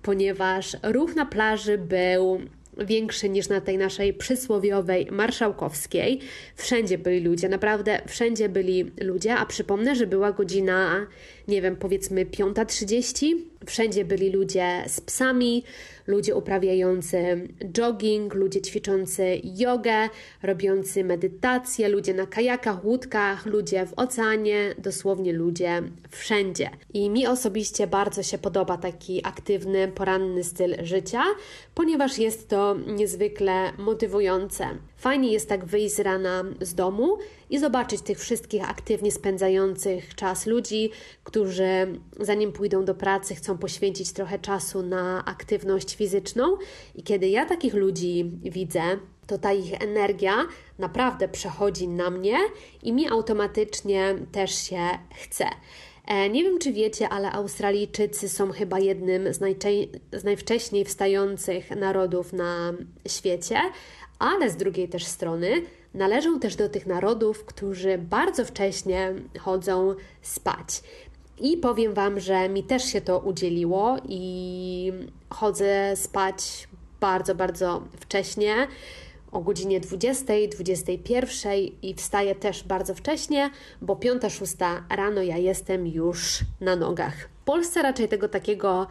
ponieważ 0.02 0.78
ruch 0.84 1.16
na 1.16 1.26
plaży 1.26 1.78
był 1.78 2.40
większy 2.86 3.30
niż 3.30 3.50
na 3.50 3.62
tej 3.62 3.78
naszej 3.78 4.14
przysłowiowej 4.14 5.08
marszałkowskiej. 5.12 6.20
Wszędzie 6.56 6.98
byli 6.98 7.20
ludzie, 7.20 7.50
naprawdę 7.50 8.02
wszędzie 8.08 8.50
byli 8.50 8.92
ludzie, 9.02 9.36
a 9.36 9.46
przypomnę, 9.46 9.96
że 9.96 10.08
była 10.08 10.32
godzina, 10.32 11.08
nie 11.50 11.62
wiem, 11.62 11.76
powiedzmy 11.76 12.26
5.30. 12.26 13.36
Wszędzie 13.66 14.06
byli 14.06 14.30
ludzie 14.30 14.84
z 14.88 15.02
psami, 15.02 15.64
ludzie 16.08 16.36
uprawiający 16.36 17.48
jogging, 17.72 18.34
ludzie 18.34 18.62
ćwiczący 18.62 19.42
jogę, 19.44 20.10
robiący 20.44 21.04
medytację, 21.04 21.90
ludzie 21.90 22.14
na 22.14 22.26
kajakach, 22.26 22.86
łódkach, 22.86 23.46
ludzie 23.46 23.86
w 23.86 23.94
oceanie, 23.96 24.76
dosłownie 24.78 25.34
ludzie 25.34 25.82
wszędzie. 26.10 26.70
I 26.94 27.10
mi 27.10 27.28
osobiście 27.28 27.88
bardzo 27.88 28.24
się 28.24 28.38
podoba 28.38 28.78
taki 28.78 29.26
aktywny, 29.26 29.88
poranny 29.88 30.44
styl 30.44 30.76
życia, 30.84 31.24
ponieważ 31.76 32.18
jest 32.18 32.50
to 32.50 32.76
niezwykle 32.88 33.74
motywujące. 33.78 34.66
Fajnie 35.00 35.32
jest 35.32 35.50
tak 35.50 35.66
wyjść 35.66 35.96
z 35.96 36.00
rana 36.00 36.44
z 36.62 36.76
domu 36.76 37.18
i 37.50 37.60
zobaczyć 37.60 38.02
tych 38.02 38.20
wszystkich 38.20 38.70
aktywnie 38.70 39.12
spędzających 39.12 40.16
czas 40.16 40.46
ludzi, 40.46 40.92
którzy 41.24 42.00
zanim 42.20 42.52
pójdą 42.52 42.86
do 42.86 42.96
pracy, 42.96 43.36
chcą 43.36 43.58
poświęcić 43.58 44.14
trochę 44.14 44.40
czasu 44.40 44.82
na 44.82 45.26
aktywność 45.26 45.96
fizyczną. 45.96 46.58
I 46.96 47.04
kiedy 47.04 47.28
ja 47.28 47.46
takich 47.46 47.74
ludzi 47.74 48.32
widzę, 48.44 48.82
to 49.28 49.38
ta 49.38 49.54
ich 49.54 49.82
energia 49.82 50.46
naprawdę 50.80 51.28
przechodzi 51.28 51.88
na 51.88 52.10
mnie 52.10 52.38
i 52.84 52.94
mi 52.94 53.08
automatycznie 53.08 54.16
też 54.32 54.56
się 54.56 54.82
chce. 55.16 55.46
E, 56.10 56.30
nie 56.30 56.44
wiem, 56.44 56.60
czy 56.60 56.74
wiecie, 56.74 57.10
ale 57.10 57.32
Australijczycy 57.32 58.30
są 58.30 58.52
chyba 58.52 58.80
jednym 58.80 59.34
z, 59.34 59.40
z 60.12 60.24
najwcześniej 60.24 60.86
wstających 60.86 61.72
narodów 61.72 62.34
na 62.34 62.74
świecie, 63.08 63.62
ale 64.20 64.50
z 64.50 64.56
drugiej 64.56 64.90
też 64.90 65.06
strony 65.06 65.62
należą 65.94 66.40
też 66.40 66.56
do 66.56 66.70
tych 66.70 66.88
narodów, 66.88 67.46
którzy 67.46 67.98
bardzo 67.98 68.46
wcześnie 68.46 69.14
chodzą 69.40 69.96
spać. 70.22 70.82
I 71.40 71.58
powiem 71.58 71.94
Wam, 71.94 72.20
że 72.20 72.50
mi 72.50 72.64
też 72.64 72.84
się 72.84 73.02
to 73.02 73.20
udzieliło 73.20 73.98
i 74.10 74.92
chodzę 75.30 75.96
spać 75.96 76.68
bardzo, 77.00 77.36
bardzo 77.36 77.84
wcześnie 78.00 78.68
o 79.32 79.40
godzinie 79.40 79.80
20, 79.80 80.34
21 80.52 81.54
i 81.82 81.94
wstaję 81.98 82.36
też 82.36 82.64
bardzo 82.64 82.96
wcześnie, 82.96 83.50
bo 83.82 83.96
5-6 83.96 84.82
rano 84.90 85.22
ja 85.22 85.38
jestem 85.38 85.88
już 85.88 86.40
na 86.62 86.76
nogach. 86.76 87.30
W 87.42 87.44
Polsce 87.46 87.82
raczej 87.82 88.08
tego 88.08 88.30
takiego 88.30 88.88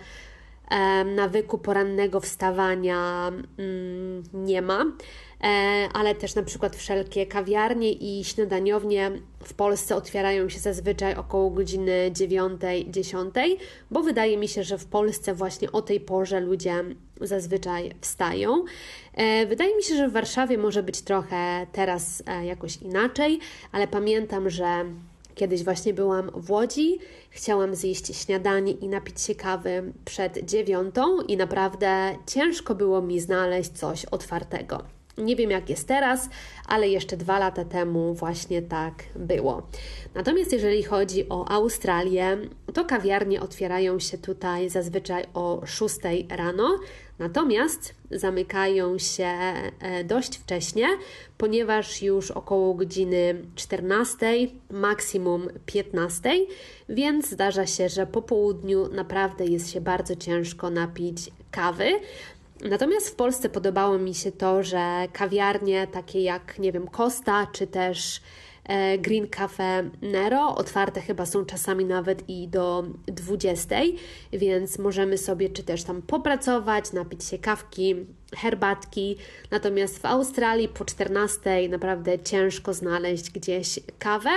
nawyku 1.04 1.58
porannego 1.58 2.20
wstawania 2.20 3.32
mm, 3.58 4.22
nie 4.34 4.62
ma. 4.62 4.84
E, 5.44 5.88
ale 5.92 6.14
też 6.14 6.34
na 6.34 6.42
przykład 6.42 6.76
wszelkie 6.76 7.26
kawiarnie 7.26 7.92
i 7.92 8.25
śniadaniownie 8.25 9.10
w 9.44 9.54
Polsce 9.54 9.96
otwierają 9.96 10.48
się 10.48 10.58
zazwyczaj 10.58 11.14
około 11.14 11.50
godziny 11.50 12.10
9-10, 12.12 13.30
bo 13.90 14.02
wydaje 14.02 14.37
mi 14.37 14.48
się, 14.48 14.64
że 14.64 14.78
w 14.78 14.87
Polsce 14.87 15.34
właśnie 15.34 15.72
o 15.72 15.82
tej 15.82 16.00
porze 16.00 16.40
ludzie 16.40 16.84
zazwyczaj 17.20 17.94
wstają. 18.00 18.64
E, 19.14 19.46
wydaje 19.46 19.76
mi 19.76 19.82
się, 19.82 19.96
że 19.96 20.08
w 20.08 20.12
Warszawie 20.12 20.58
może 20.58 20.82
być 20.82 21.02
trochę 21.02 21.66
teraz 21.72 22.22
e, 22.26 22.46
jakoś 22.46 22.76
inaczej, 22.76 23.38
ale 23.72 23.88
pamiętam, 23.88 24.50
że 24.50 24.84
Kiedyś 25.38 25.64
właśnie 25.64 25.95
byłam 25.95 26.30
w 26.35 26.50
Łodzi, 26.50 26.99
chciałam 27.30 27.75
zjeść 27.75 28.16
śniadanie 28.16 28.73
i 28.73 28.88
napić 28.88 29.21
się 29.21 29.35
kawy 29.35 29.92
przed 30.04 30.38
dziewiątą 30.45 31.21
i 31.21 31.37
naprawdę 31.37 32.16
ciężko 32.26 32.75
było 32.75 33.02
mi 33.02 33.21
znaleźć 33.21 33.71
coś 33.71 34.04
otwartego. 34.04 34.83
Nie 35.18 35.37
wiem 35.37 35.50
jak 35.50 35.71
jest 35.71 35.88
teraz, 35.88 36.28
ale 36.66 36.88
jeszcze 36.88 37.16
dwa 37.16 37.38
lata 37.38 37.64
temu 37.64 38.14
właśnie 38.14 38.62
tak 38.62 38.95
było. 39.16 39.62
Natomiast 40.14 40.52
jeżeli 40.52 40.83
chodzi 40.83 41.28
o 41.28 41.49
Australię, 41.49 42.38
to 42.75 42.85
kawiarnie 42.85 43.40
otwierają 43.40 43.99
się 43.99 44.18
tutaj 44.18 44.71
zazwyczaj 44.71 45.25
o 45.35 45.62
6 45.66 45.97
rano, 46.28 46.78
natomiast 47.18 47.94
zamykają 48.10 48.98
się 48.98 49.25
e, 49.25 50.04
dość 50.04 50.37
wcześnie, 50.37 50.87
ponieważ 51.38 52.02
już 52.02 52.30
około 52.30 52.75
godziny 52.75 53.42
14, 53.54 54.26
maksimum 54.70 55.48
15, 55.66 56.30
więc 56.88 57.30
zdarza 57.30 57.66
się, 57.66 57.88
że 57.88 58.06
po 58.06 58.22
południu 58.22 58.88
naprawdę 58.88 59.44
jest 59.44 59.70
się 59.70 59.80
bardzo 59.80 60.16
ciężko 60.16 60.70
napić 60.70 61.30
kawy. 61.50 61.90
Natomiast 62.64 63.08
w 63.08 63.14
Polsce 63.14 63.48
podobało 63.48 63.98
mi 63.98 64.14
się 64.14 64.32
to, 64.32 64.62
że 64.62 65.08
kawiarnie 65.12 65.87
takie 65.87 66.22
jak, 66.22 66.58
nie 66.58 66.72
wiem, 66.72 66.88
Costa 66.88 67.46
czy 67.52 67.66
też 67.66 68.20
Green 68.98 69.28
Cafe 69.28 69.90
Nero 70.02 70.54
otwarte 70.54 71.00
chyba 71.00 71.26
są 71.26 71.44
czasami 71.44 71.84
nawet 71.84 72.28
i 72.28 72.48
do 72.48 72.84
20, 73.06 73.76
więc 74.32 74.78
możemy 74.78 75.18
sobie 75.18 75.48
czy 75.48 75.62
też 75.62 75.84
tam 75.84 76.02
popracować, 76.02 76.92
napić 76.92 77.25
się 77.25 77.38
kawki, 77.38 77.94
herbatki. 78.37 79.16
Natomiast 79.50 79.98
w 79.98 80.06
Australii 80.06 80.68
po 80.68 80.84
14 80.84 81.68
naprawdę 81.68 82.18
ciężko 82.18 82.75
znaleźć 82.75 83.30
gdzieś 83.30 83.80
kawę. 83.98 84.30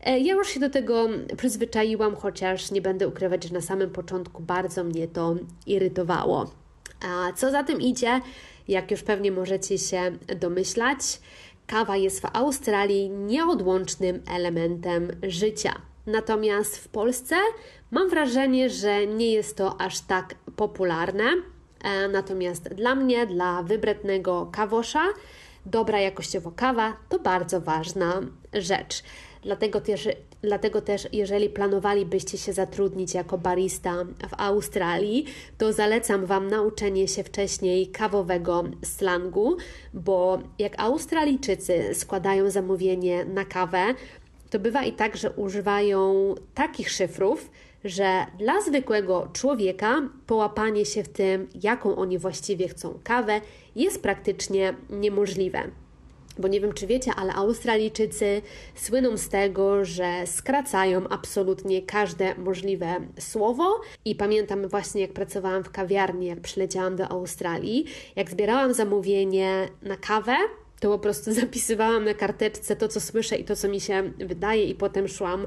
E, 0.00 0.18
ja 0.20 0.34
już 0.34 0.48
się 0.48 0.60
do 0.60 0.70
tego 0.70 1.08
przyzwyczaiłam, 1.36 2.16
chociaż 2.16 2.70
nie 2.70 2.82
będę 2.82 3.08
ukrywać, 3.08 3.44
że 3.44 3.54
na 3.54 3.60
samym 3.60 3.90
początku 3.90 4.42
bardzo 4.42 4.84
mnie 4.84 5.08
to 5.08 5.36
irytowało. 5.66 6.50
A 7.04 7.32
co 7.32 7.50
za 7.50 7.64
tym 7.64 7.80
idzie, 7.80 8.20
jak 8.68 8.90
już 8.90 9.02
pewnie 9.02 9.32
możecie 9.32 9.78
się 9.78 10.12
domyślać, 10.40 10.98
kawa 11.66 11.96
jest 11.96 12.20
w 12.20 12.36
Australii 12.36 13.10
nieodłącznym 13.10 14.22
elementem 14.30 15.08
życia. 15.22 15.72
Natomiast 16.06 16.76
w 16.76 16.88
Polsce 16.88 17.36
mam 17.90 18.10
wrażenie, 18.10 18.70
że 18.70 19.06
nie 19.06 19.32
jest 19.32 19.56
to 19.56 19.80
aż 19.80 20.00
tak 20.00 20.34
popularne. 20.56 21.24
E, 21.84 22.08
natomiast 22.08 22.68
dla 22.68 22.94
mnie, 22.94 23.26
dla 23.26 23.62
wybrednego 23.62 24.48
kawosza, 24.52 25.04
dobra 25.66 26.00
jakościowo 26.00 26.50
kawa 26.50 26.96
to 27.08 27.18
bardzo 27.18 27.60
ważna 27.60 28.20
rzecz. 28.52 29.02
Dlatego 29.42 29.80
też, 29.80 30.08
dlatego 30.42 30.80
też, 30.80 31.08
jeżeli 31.12 31.48
planowalibyście 31.50 32.38
się 32.38 32.52
zatrudnić 32.52 33.14
jako 33.14 33.38
barista 33.38 34.04
w 34.04 34.34
Australii, 34.40 35.24
to 35.58 35.72
zalecam 35.72 36.26
Wam 36.26 36.48
nauczenie 36.48 37.08
się 37.08 37.24
wcześniej 37.24 37.86
kawowego 37.86 38.64
slangu, 38.84 39.56
bo 39.94 40.38
jak 40.58 40.80
Australijczycy 40.80 41.94
składają 41.94 42.50
zamówienie 42.50 43.24
na 43.24 43.44
kawę, 43.44 43.94
to 44.50 44.58
bywa 44.58 44.84
i 44.84 44.92
tak, 44.92 45.16
że 45.16 45.30
używają 45.30 46.34
takich 46.54 46.90
szyfrów, 46.90 47.50
że 47.84 48.26
dla 48.38 48.60
zwykłego 48.60 49.28
człowieka 49.32 50.02
połapanie 50.26 50.86
się 50.86 51.02
w 51.02 51.08
tym, 51.08 51.48
jaką 51.62 51.96
oni 51.96 52.18
właściwie 52.18 52.68
chcą 52.68 52.98
kawę, 53.04 53.40
jest 53.76 54.02
praktycznie 54.02 54.74
niemożliwe. 54.90 55.81
Bo 56.38 56.48
nie 56.48 56.60
wiem, 56.60 56.72
czy 56.72 56.86
wiecie, 56.86 57.12
ale 57.16 57.32
Australijczycy 57.32 58.42
słyną 58.74 59.16
z 59.16 59.28
tego, 59.28 59.84
że 59.84 60.26
skracają 60.26 61.08
absolutnie 61.08 61.82
każde 61.82 62.34
możliwe 62.34 62.94
słowo. 63.18 63.80
I 64.04 64.14
pamiętam 64.14 64.68
właśnie, 64.68 65.00
jak 65.00 65.12
pracowałam 65.12 65.64
w 65.64 65.70
kawiarni, 65.70 66.26
jak 66.26 66.40
przyleciałam 66.40 66.96
do 66.96 67.08
Australii, 67.08 67.84
jak 68.16 68.30
zbierałam 68.30 68.74
zamówienie 68.74 69.68
na 69.82 69.96
kawę, 69.96 70.36
to 70.80 70.88
po 70.88 70.98
prostu 70.98 71.32
zapisywałam 71.40 72.04
na 72.04 72.14
karteczce 72.14 72.76
to, 72.76 72.88
co 72.88 73.00
słyszę 73.00 73.36
i 73.36 73.44
to, 73.44 73.56
co 73.56 73.68
mi 73.68 73.80
się 73.80 74.12
wydaje, 74.18 74.64
i 74.64 74.74
potem 74.74 75.08
szłam 75.08 75.46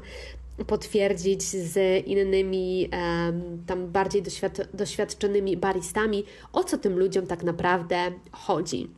potwierdzić 0.66 1.42
z 1.42 2.06
innymi 2.06 2.88
um, 2.92 3.62
tam 3.66 3.86
bardziej 3.86 4.22
doświad 4.22 4.60
doświadczonymi 4.74 5.56
baristami, 5.56 6.24
o 6.52 6.64
co 6.64 6.78
tym 6.78 6.98
ludziom 6.98 7.26
tak 7.26 7.42
naprawdę 7.42 8.12
chodzi. 8.32 8.88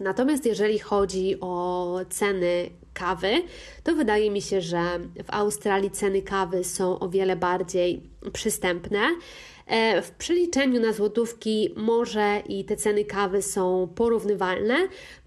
Natomiast 0.00 0.46
jeżeli 0.46 0.78
chodzi 0.78 1.40
o 1.40 2.00
ceny 2.10 2.70
kawy, 2.94 3.42
to 3.84 3.94
wydaje 3.94 4.30
mi 4.30 4.42
się, 4.42 4.60
że 4.60 4.80
w 5.24 5.30
Australii 5.30 5.90
ceny 5.90 6.22
kawy 6.22 6.64
są 6.64 6.98
o 6.98 7.08
wiele 7.08 7.36
bardziej 7.36 8.02
przystępne. 8.32 9.00
E, 9.68 10.02
w 10.02 10.10
przeliczeniu 10.10 10.80
na 10.80 10.92
złotówki 10.92 11.74
może 11.76 12.42
i 12.48 12.64
te 12.64 12.76
ceny 12.76 13.04
kawy 13.04 13.42
są 13.42 13.88
porównywalne, 13.94 14.76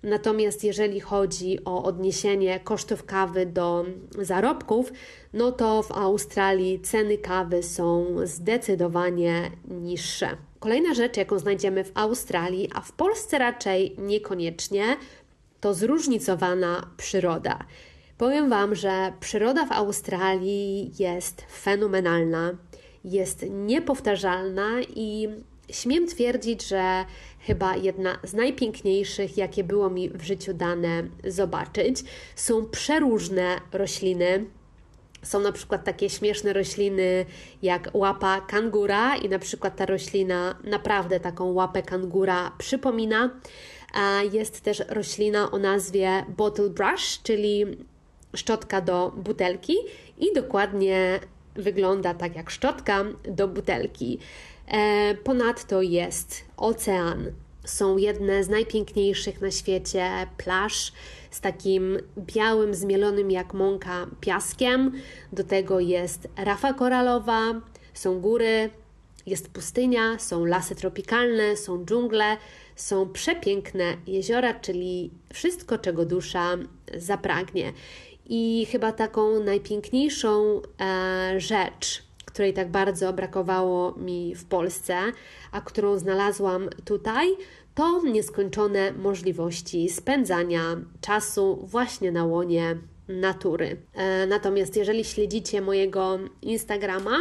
natomiast 0.03 0.63
jeżeli 0.63 1.00
chodzi 1.00 1.65
o 1.65 1.83
odniesienie 1.83 2.60
kosztów 2.60 3.05
kawy 3.05 3.45
do 3.45 3.86
zarobków, 4.19 4.91
no 5.33 5.51
to 5.51 5.83
w 5.83 5.91
Australii 5.91 6.79
ceny 6.79 7.17
kawy 7.17 7.63
są 7.63 8.15
zdecydowanie 8.24 9.51
niższe. 9.67 10.38
Kolejna 10.60 10.93
rzecz, 10.93 11.17
jaką 11.17 11.39
znajdziemy 11.39 11.83
w 11.83 11.91
Australii, 11.95 12.69
a 12.75 12.81
w 12.81 12.91
Polsce 12.91 13.38
raczej 13.38 13.95
niekoniecznie, 13.98 14.98
to 15.60 15.74
zróżnicowana 15.74 16.91
przyroda. 16.98 17.60
Powiem 18.17 18.50
Wam, 18.50 18.75
że 18.75 19.13
przyroda 19.19 19.65
w 19.65 19.71
Australii 19.71 20.91
jest 21.00 21.41
fenomenalna, 21.51 22.51
jest 23.03 23.46
niepowtarzalna 23.50 24.81
i 24.96 25.27
śmiem 25.70 26.08
twierdzić, 26.08 26.67
że 26.67 27.05
chyba 27.39 27.75
jedna 27.75 28.20
z 28.24 28.34
najpiękniejszych, 28.34 29.38
jakie 29.38 29.63
było 29.63 29.89
mi 29.89 30.10
w 30.10 30.22
życiu 30.22 30.53
dane 30.53 31.03
zobaczyć. 31.27 32.03
Są 32.36 32.65
przeróżne 32.65 33.62
rośliny. 33.72 34.46
Są 35.24 35.39
na 35.39 35.51
przykład 35.51 35.84
takie 35.84 36.10
śmieszne 36.10 36.53
rośliny 36.53 37.25
jak 37.62 37.89
łapa 37.93 38.41
kangura 38.41 39.15
i 39.15 39.29
na 39.29 39.39
przykład 39.39 39.75
ta 39.75 39.86
roślina 39.86 40.55
naprawdę 40.63 41.20
taką 41.20 41.51
łapę 41.51 41.84
kangura 41.84 42.51
przypomina. 42.58 43.29
Jest 44.31 44.62
też 44.62 44.84
roślina 44.89 45.51
o 45.51 45.58
nazwie 45.58 46.25
bottle 46.38 46.70
brush, 46.70 47.20
czyli 47.24 47.65
szczotka 48.36 48.81
do 48.81 49.12
butelki 49.17 49.75
i 50.20 50.34
dokładnie 50.36 51.20
wygląda 51.55 52.13
tak 52.13 52.36
jak 52.36 52.50
szczotka 52.50 53.05
do 53.24 53.48
butelki. 53.48 54.20
E, 54.67 55.15
ponadto 55.15 55.81
jest 55.81 56.43
ocean. 56.58 57.31
Są 57.65 57.98
jedne 57.98 58.43
z 58.43 58.50
najpiękniejszych 58.50 59.41
na 59.41 59.51
świecie 59.51 60.10
plaż 60.38 60.91
z 61.31 61.41
takim 61.41 61.98
białym, 62.17 62.74
zmielonym 62.74 63.31
jak 63.31 63.53
mąka 63.53 64.08
piaskiem. 64.22 64.91
Do 65.34 65.43
tego 65.43 65.79
jest 65.79 66.27
rafa 66.38 66.74
koralowa, 66.74 67.62
są 67.93 68.20
góry, 68.22 68.70
jest 69.25 69.50
pustynia, 69.50 70.20
są 70.20 70.46
lasy 70.46 70.75
tropikalne, 70.75 71.58
są 71.58 71.86
dżungle, 71.86 72.38
są 72.75 73.10
przepiękne 73.10 73.98
jeziora, 74.08 74.53
czyli 74.53 75.12
wszystko, 75.34 75.77
czego 75.77 76.05
dusza 76.05 76.58
zapragnie. 76.98 77.74
I 78.25 78.67
chyba 78.71 78.91
taką 78.91 79.39
najpiękniejszą 79.39 80.61
e, 80.81 81.39
rzecz, 81.39 82.03
której 82.25 82.53
tak 82.53 82.71
bardzo 82.71 83.13
brakowało 83.13 83.91
mi 83.97 84.35
w 84.35 84.45
Polsce, 84.45 84.97
a 85.51 85.61
którą 85.61 85.97
znalazłam 85.97 86.69
tutaj, 86.85 87.27
to 87.75 88.01
nieskończone 88.03 88.91
możliwości 88.91 89.89
spędzania 89.89 90.61
czasu 91.01 91.59
właśnie 91.63 92.11
na 92.11 92.25
łonie 92.25 92.77
natury. 93.07 93.77
E, 93.93 94.27
natomiast 94.27 94.75
jeżeli 94.75 95.03
śledzicie 95.03 95.61
mojego 95.61 96.19
Instagrama, 96.41 97.19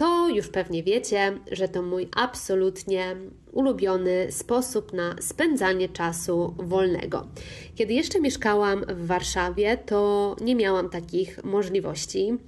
to 0.00 0.28
już 0.28 0.48
pewnie 0.48 0.82
wiecie, 0.82 1.38
że 1.52 1.68
to 1.68 1.82
mój 1.82 2.08
absolutnie 2.16 3.16
ulubiony 3.52 4.32
sposób 4.32 4.92
na 4.92 5.16
spędzanie 5.20 5.88
czasu 5.88 6.54
wolnego. 6.58 7.26
Kiedy 7.74 7.94
jeszcze 7.94 8.20
mieszkałam 8.20 8.84
w 8.88 9.06
Warszawie, 9.06 9.76
to 9.76 10.36
nie 10.40 10.54
miałam 10.54 10.90
takich 10.90 11.44
możliwości. 11.44 12.38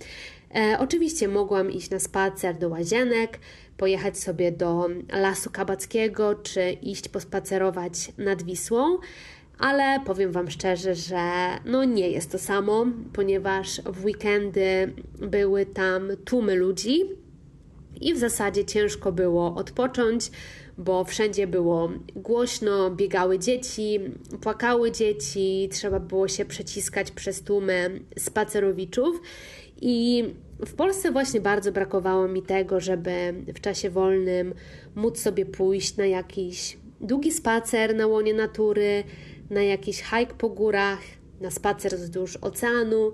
E, 0.54 0.76
oczywiście 0.80 1.28
mogłam 1.28 1.70
iść 1.70 1.90
na 1.90 1.98
spacer 1.98 2.58
do 2.58 2.68
łazienek, 2.68 3.38
pojechać 3.76 4.18
sobie 4.18 4.52
do 4.52 4.88
Lasu 5.12 5.50
Kabackiego, 5.50 6.34
czy 6.34 6.70
iść 6.70 7.08
pospacerować 7.08 8.12
nad 8.18 8.42
Wisłą, 8.42 8.98
ale 9.58 10.00
powiem 10.06 10.32
Wam 10.32 10.50
szczerze, 10.50 10.94
że 10.94 11.48
no 11.64 11.84
nie 11.84 12.10
jest 12.10 12.32
to 12.32 12.38
samo, 12.38 12.86
ponieważ 13.12 13.80
w 13.80 14.04
weekendy 14.04 14.92
były 15.18 15.66
tam 15.66 16.08
tłumy 16.24 16.54
ludzi 16.54 17.21
i 18.02 18.14
w 18.14 18.18
zasadzie 18.18 18.64
ciężko 18.64 19.12
było 19.12 19.54
odpocząć, 19.54 20.30
bo 20.78 21.04
wszędzie 21.04 21.46
było 21.46 21.90
głośno, 22.16 22.90
biegały 22.90 23.38
dzieci, 23.38 24.00
płakały 24.40 24.92
dzieci, 24.92 25.68
trzeba 25.72 26.00
było 26.00 26.28
się 26.28 26.44
przeciskać 26.44 27.10
przez 27.10 27.42
tłumy 27.42 28.00
spacerowiczów. 28.18 29.20
I 29.80 30.24
w 30.66 30.74
Polsce 30.74 31.12
właśnie 31.12 31.40
bardzo 31.40 31.72
brakowało 31.72 32.28
mi 32.28 32.42
tego, 32.42 32.80
żeby 32.80 33.34
w 33.54 33.60
czasie 33.60 33.90
wolnym 33.90 34.54
móc 34.94 35.18
sobie 35.18 35.46
pójść 35.46 35.96
na 35.96 36.06
jakiś 36.06 36.76
długi 37.00 37.32
spacer 37.32 37.96
na 37.96 38.06
łonie 38.06 38.34
natury, 38.34 39.04
na 39.50 39.62
jakiś 39.62 40.02
hike 40.02 40.34
po 40.38 40.48
górach, 40.48 41.00
na 41.40 41.50
spacer 41.50 41.96
wzdłuż 41.96 42.36
oceanu, 42.36 43.12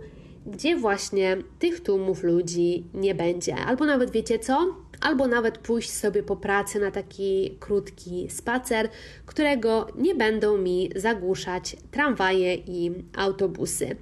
gdzie 0.49 0.77
właśnie 0.77 1.37
tych 1.59 1.81
tłumów 1.81 2.23
ludzi 2.23 2.85
nie 2.95 3.15
będzie. 3.15 3.57
Albo 3.57 3.85
nawet 3.85 4.11
wiecie 4.11 4.39
co? 4.39 4.75
Albo 5.01 5.29
nawet 5.29 5.59
pójść 5.59 5.91
sobie 5.91 6.23
po 6.23 6.37
pracy 6.37 6.81
na 6.81 6.91
taki 6.91 7.57
krótki 7.61 8.27
spacer, 8.31 8.89
którego 9.27 9.87
nie 9.97 10.15
będą 10.15 10.59
mi 10.59 10.91
zagłuszać 10.97 11.77
tramwaje 11.91 12.55
i 12.55 12.91
autobusy. 13.17 13.97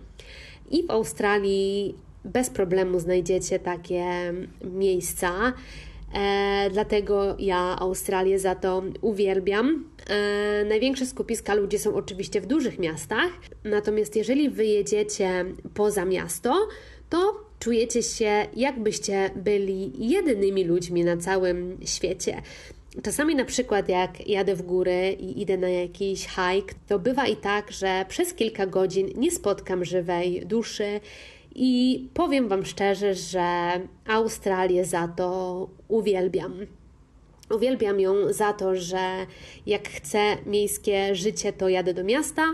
I 0.70 0.86
w 0.86 0.90
Australii 0.90 1.94
bez 2.24 2.50
problemu 2.50 3.00
znajdziecie 3.00 3.58
takie 3.58 4.04
miejsca. 4.64 5.52
E, 6.14 6.70
dlatego 6.72 7.36
ja 7.38 7.76
Australię 7.78 8.38
za 8.38 8.54
to 8.54 8.82
uwielbiam. 9.00 9.84
E, 10.08 10.64
największe 10.64 11.06
skupiska 11.06 11.54
ludzi 11.54 11.78
są 11.78 11.94
oczywiście 11.94 12.40
w 12.40 12.46
dużych 12.46 12.78
miastach, 12.78 13.30
natomiast 13.64 14.16
jeżeli 14.16 14.50
wyjedziecie 14.50 15.44
poza 15.74 16.04
miasto, 16.04 16.68
to 17.10 17.46
czujecie 17.58 18.02
się, 18.02 18.46
jakbyście 18.56 19.30
byli 19.36 20.08
jedynymi 20.08 20.64
ludźmi 20.64 21.04
na 21.04 21.16
całym 21.16 21.78
świecie. 21.84 22.42
Czasami 23.02 23.34
na 23.34 23.44
przykład 23.44 23.88
jak 23.88 24.28
jadę 24.28 24.54
w 24.54 24.62
góry 24.62 25.16
i 25.20 25.42
idę 25.42 25.56
na 25.56 25.68
jakiś 25.68 26.26
hike, 26.26 26.74
to 26.88 26.98
bywa 26.98 27.26
i 27.26 27.36
tak, 27.36 27.72
że 27.72 28.04
przez 28.08 28.34
kilka 28.34 28.66
godzin 28.66 29.08
nie 29.16 29.30
spotkam 29.30 29.84
żywej 29.84 30.46
duszy 30.46 31.00
i 31.54 32.08
powiem 32.14 32.48
Wam 32.48 32.64
szczerze, 32.64 33.14
że 33.14 33.70
Australię 34.06 34.84
za 34.84 35.08
to 35.08 35.68
uwielbiam. 35.88 36.54
Uwielbiam 37.50 38.00
ją 38.00 38.32
za 38.32 38.52
to, 38.52 38.76
że 38.76 39.26
jak 39.66 39.88
chcę 39.88 40.36
miejskie 40.46 41.14
życie, 41.14 41.52
to 41.52 41.68
jadę 41.68 41.94
do 41.94 42.04
miasta, 42.04 42.44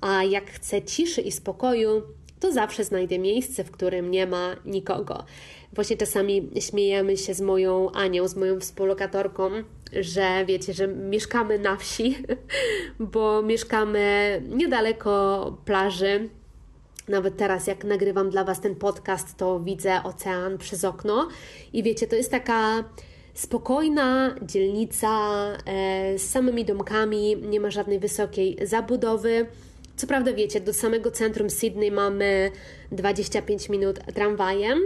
a 0.00 0.24
jak 0.24 0.50
chcę 0.50 0.82
ciszy 0.82 1.20
i 1.20 1.32
spokoju, 1.32 2.02
to 2.40 2.52
zawsze 2.52 2.84
znajdę 2.84 3.18
miejsce, 3.18 3.64
w 3.64 3.70
którym 3.70 4.10
nie 4.10 4.26
ma 4.26 4.56
nikogo. 4.64 5.24
Właśnie 5.72 5.96
czasami 5.96 6.50
śmiejemy 6.60 7.16
się 7.16 7.34
z 7.34 7.40
moją 7.40 7.90
Anią, 7.90 8.28
z 8.28 8.36
moją 8.36 8.60
współlokatorką, 8.60 9.50
że 9.92 10.44
wiecie, 10.46 10.72
że 10.74 10.88
mieszkamy 10.88 11.58
na 11.58 11.76
wsi, 11.76 12.16
bo 13.12 13.42
mieszkamy 13.42 14.42
niedaleko 14.48 15.56
plaży, 15.64 16.28
nawet 17.08 17.36
teraz, 17.36 17.66
jak 17.66 17.84
nagrywam 17.84 18.30
dla 18.30 18.44
Was 18.44 18.60
ten 18.60 18.74
podcast, 18.74 19.36
to 19.36 19.60
widzę 19.60 20.02
ocean 20.04 20.58
przez 20.58 20.84
okno 20.84 21.28
i 21.72 21.82
wiecie, 21.82 22.06
to 22.06 22.16
jest 22.16 22.30
taka 22.30 22.84
spokojna 23.34 24.34
dzielnica 24.42 25.08
e, 25.66 26.18
z 26.18 26.30
samymi 26.30 26.64
domkami, 26.64 27.36
nie 27.36 27.60
ma 27.60 27.70
żadnej 27.70 27.98
wysokiej 27.98 28.56
zabudowy. 28.62 29.46
Co 29.96 30.06
prawda, 30.06 30.32
wiecie, 30.32 30.60
do 30.60 30.72
samego 30.72 31.10
centrum 31.10 31.50
Sydney 31.50 31.90
mamy 31.90 32.50
25 32.92 33.68
minut 33.68 33.98
tramwajem, 34.14 34.78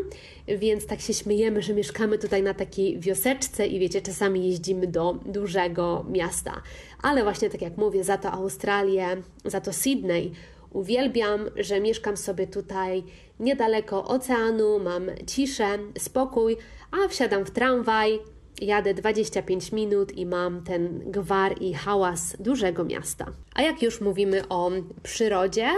więc 0.49 0.87
tak 0.87 1.01
się 1.01 1.15
śmiejemy, 1.15 1.63
że 1.63 1.75
mieszkamy 1.75 2.19
tutaj 2.19 2.43
na 2.43 2.55
takiej 2.55 3.01
wioseczce 3.01 3.67
i 3.67 3.79
wiecie, 3.79 4.03
czasami 4.03 4.49
jeździmy 4.49 4.87
do 4.87 5.19
dużego 5.27 6.07
miasta. 6.11 6.63
Ale 7.03 7.23
właśnie 7.23 7.51
tak 7.51 7.63
jak 7.63 7.77
mówię, 7.77 8.05
za 8.05 8.19
to 8.19 8.33
Australię, 8.33 9.07
za 9.45 9.61
to 9.61 9.73
Sydney 9.73 10.33
Uwielbiam, 10.77 11.51
że 11.57 11.81
mieszkam 11.81 12.17
sobie 12.17 12.47
tutaj 12.47 13.05
niedaleko 13.41 14.05
oceanu, 14.05 14.79
mam 14.79 15.11
ciszę, 15.27 15.79
spokój, 15.99 16.57
a 16.91 17.09
wsiadam 17.09 17.45
w 17.45 17.51
tramwaj, 17.51 18.19
jadę 18.61 18.95
25 18.95 19.73
minut 19.73 20.13
i 20.13 20.27
mam 20.27 20.63
ten 20.63 21.11
gwar 21.11 21.63
i 21.63 21.75
hałas 21.75 22.37
dużego 22.41 22.85
miasta. 22.85 23.27
A 23.55 23.63
jak 23.63 23.83
już 23.83 24.01
mówimy 24.01 24.49
o 24.49 24.71
przyrodzie, 25.03 25.69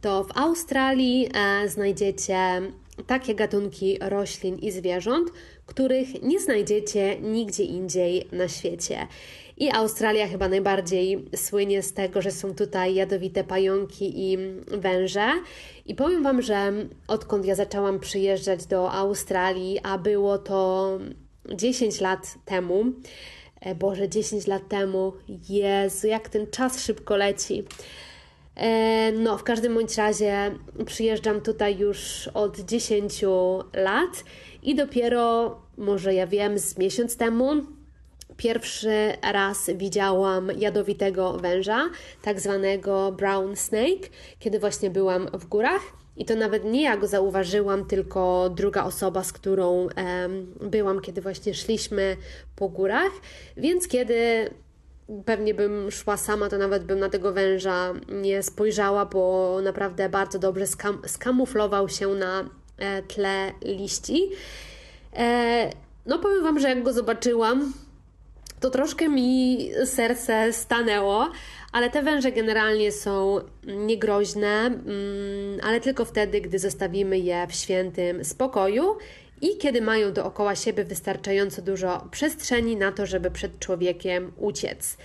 to 0.00 0.24
w 0.24 0.38
Australii 0.38 1.28
e, 1.34 1.68
znajdziecie 1.68 2.62
takie 3.06 3.34
gatunki 3.34 3.98
roślin 4.00 4.58
i 4.58 4.70
zwierząt, 4.70 5.30
których 5.66 6.22
nie 6.22 6.40
znajdziecie 6.40 7.20
nigdzie 7.20 7.64
indziej 7.64 8.28
na 8.32 8.48
świecie. 8.48 9.06
I 9.56 9.70
Australia 9.70 10.28
chyba 10.28 10.48
najbardziej 10.48 11.24
słynie 11.36 11.82
z 11.82 11.92
tego, 11.92 12.22
że 12.22 12.30
są 12.30 12.54
tutaj 12.54 12.94
jadowite 12.94 13.44
pająki 13.44 14.32
i 14.32 14.38
węże. 14.66 15.26
I 15.86 15.94
powiem 15.94 16.22
Wam, 16.22 16.42
że 16.42 16.72
odkąd 17.08 17.46
ja 17.46 17.54
zaczęłam 17.54 18.00
przyjeżdżać 18.00 18.66
do 18.66 18.92
Australii, 18.92 19.80
a 19.82 19.98
było 19.98 20.38
to 20.38 20.90
10 21.54 22.00
lat 22.00 22.34
temu, 22.44 22.84
e, 23.60 23.74
Boże, 23.74 24.08
10 24.08 24.46
lat 24.46 24.68
temu, 24.68 25.12
Jezu, 25.48 26.06
jak 26.06 26.28
ten 26.28 26.46
czas 26.46 26.84
szybko 26.84 27.16
leci. 27.16 27.64
E, 28.56 29.12
no, 29.12 29.38
w 29.38 29.42
każdym 29.42 29.74
bądź 29.74 29.96
razie 29.96 30.54
przyjeżdżam 30.86 31.40
tutaj 31.40 31.78
już 31.78 32.28
od 32.34 32.60
10 32.60 33.22
lat 33.74 34.24
i 34.62 34.74
dopiero, 34.74 35.56
może 35.76 36.14
ja 36.14 36.26
wiem, 36.26 36.58
z 36.58 36.78
miesiąc 36.78 37.16
temu 37.16 37.62
pierwszy 38.36 39.12
raz 39.32 39.70
widziałam 39.74 40.50
jadowitego 40.56 41.32
węża, 41.32 41.90
tak 42.22 42.40
zwanego 42.40 43.12
brown 43.12 43.56
snake, 43.56 44.08
kiedy 44.38 44.58
właśnie 44.58 44.90
byłam 44.90 45.28
w 45.32 45.46
górach. 45.46 45.82
I 46.20 46.24
to 46.24 46.34
nawet 46.34 46.64
nie 46.64 46.82
ja 46.82 46.96
go 46.96 47.06
zauważyłam, 47.06 47.84
tylko 47.84 48.50
druga 48.54 48.84
osoba, 48.84 49.24
z 49.24 49.32
którą 49.32 49.88
byłam, 50.60 51.00
kiedy 51.00 51.20
właśnie 51.20 51.54
szliśmy 51.54 52.16
po 52.56 52.68
górach. 52.68 53.12
Więc 53.56 53.88
kiedy 53.88 54.50
pewnie 55.24 55.54
bym 55.54 55.90
szła 55.90 56.16
sama, 56.16 56.48
to 56.48 56.58
nawet 56.58 56.84
bym 56.84 56.98
na 56.98 57.08
tego 57.08 57.32
węża 57.32 57.92
nie 58.08 58.42
spojrzała, 58.42 59.06
bo 59.06 59.58
naprawdę 59.62 60.08
bardzo 60.08 60.38
dobrze 60.38 60.66
skam 60.66 61.02
skamuflował 61.06 61.88
się 61.88 62.08
na 62.08 62.44
e, 62.78 63.02
tle 63.02 63.52
liści. 63.62 64.30
E, 65.16 65.70
no 66.06 66.18
powiem 66.18 66.42
Wam, 66.42 66.60
że 66.60 66.68
jak 66.68 66.82
go 66.82 66.92
zobaczyłam, 66.92 67.72
to 68.60 68.70
troszkę 68.70 69.08
mi 69.08 69.70
serce 69.84 70.52
stanęło, 70.52 71.30
ale 71.72 71.90
te 71.90 72.02
węże 72.02 72.32
generalnie 72.32 72.92
są 72.92 73.40
niegroźne, 73.66 74.66
mm, 74.66 75.60
ale 75.62 75.80
tylko 75.80 76.04
wtedy, 76.04 76.40
gdy 76.40 76.58
zostawimy 76.58 77.18
je 77.18 77.46
w 77.46 77.54
świętym 77.54 78.24
spokoju 78.24 78.96
i 79.40 79.58
kiedy 79.58 79.80
mają 79.80 80.12
dookoła 80.12 80.56
siebie 80.56 80.84
wystarczająco 80.84 81.62
dużo 81.62 82.08
przestrzeni 82.10 82.76
na 82.76 82.92
to, 82.92 83.06
żeby 83.06 83.30
przed 83.30 83.58
człowiekiem 83.58 84.32
uciec. 84.36 84.96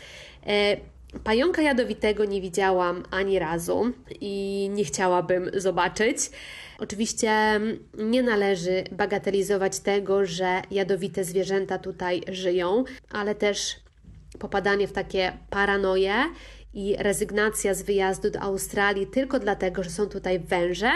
E, 0.48 0.78
pająka 1.24 1.62
jadowitego 1.62 2.26
nie 2.26 2.42
widziałam 2.42 3.04
ani 3.12 3.40
razu 3.40 3.92
i 4.22 4.70
nie 4.74 4.84
chciałabym 4.84 5.52
zobaczyć. 5.54 6.18
Oczywiście 6.80 7.32
nie 7.98 8.24
należy 8.24 8.84
bagatelizować 8.92 9.80
tego, 9.80 10.26
że 10.26 10.62
jadowite 10.72 11.24
zwierzęta 11.24 11.78
tutaj 11.78 12.22
żyją, 12.28 12.84
ale 13.12 13.36
też 13.36 13.76
popadanie 14.40 14.88
w 14.88 14.92
takie 14.92 15.38
paranoje 15.50 16.14
i 16.76 16.96
rezygnacja 17.00 17.74
z 17.74 17.82
wyjazdu 17.82 18.30
do 18.30 18.40
Australii 18.40 19.08
tylko 19.08 19.40
dlatego, 19.40 19.84
że 19.84 19.90
są 19.90 20.06
tutaj 20.06 20.40
węże, 20.40 20.92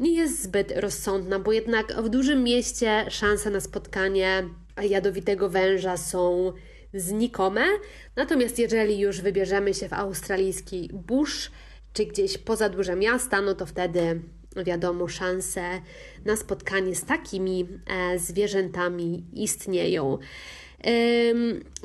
nie 0.00 0.14
jest 0.14 0.42
zbyt 0.42 0.72
rozsądna, 0.76 1.38
bo 1.38 1.52
jednak 1.52 2.02
w 2.02 2.08
dużym 2.08 2.44
mieście 2.44 3.04
szanse 3.10 3.50
na 3.50 3.60
spotkanie 3.60 4.44
jadowitego 4.82 5.48
węża 5.48 5.96
są 5.96 6.52
znikome. 6.94 7.64
Natomiast 8.16 8.58
jeżeli 8.58 8.98
już 8.98 9.20
wybierzemy 9.20 9.74
się 9.74 9.88
w 9.88 9.92
australijski 9.92 10.90
bush 10.92 11.50
czy 11.92 12.06
gdzieś 12.06 12.38
poza 12.38 12.68
duże 12.68 12.96
miasta, 12.96 13.40
no 13.40 13.54
to 13.54 13.66
wtedy 13.66 14.20
wiadomo, 14.56 15.08
szanse 15.08 15.62
na 16.24 16.36
spotkanie 16.36 16.94
z 16.94 17.04
takimi 17.04 17.68
e, 17.86 18.18
zwierzętami 18.18 19.24
istnieją. 19.32 20.18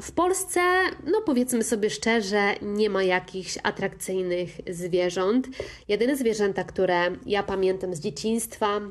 W 0.01 0.11
Polsce, 0.15 0.61
no 1.05 1.21
powiedzmy 1.25 1.63
sobie 1.63 1.89
szczerze, 1.89 2.53
nie 2.61 2.89
ma 2.89 3.03
jakichś 3.03 3.57
atrakcyjnych 3.63 4.49
zwierząt. 4.69 5.47
Jedyne 5.87 6.15
zwierzęta, 6.15 6.63
które 6.63 7.11
ja 7.25 7.43
pamiętam 7.43 7.95
z 7.95 7.99
dzieciństwa, 7.99 8.81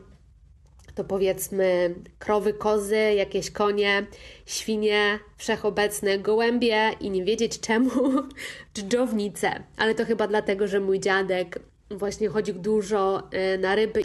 to 0.95 1.05
powiedzmy 1.05 1.95
krowy, 2.19 2.53
kozy, 2.53 2.97
jakieś 2.97 3.51
konie, 3.51 4.07
świnie, 4.47 5.19
wszechobecne 5.37 6.19
gołębie 6.19 6.91
i 7.01 7.11
nie 7.11 7.25
wiedzieć 7.25 7.61
czemu 7.61 7.91
dżdżownice. 8.75 9.63
Ale 9.77 9.95
to 9.95 10.05
chyba 10.05 10.27
dlatego, 10.27 10.69
że 10.69 10.81
mój 10.81 11.01
dziadek 11.01 11.59
właśnie 11.91 12.29
chodził 12.29 12.55
dużo 12.55 13.23
y, 13.55 13.59
na 13.59 13.75
ryby 13.75 14.03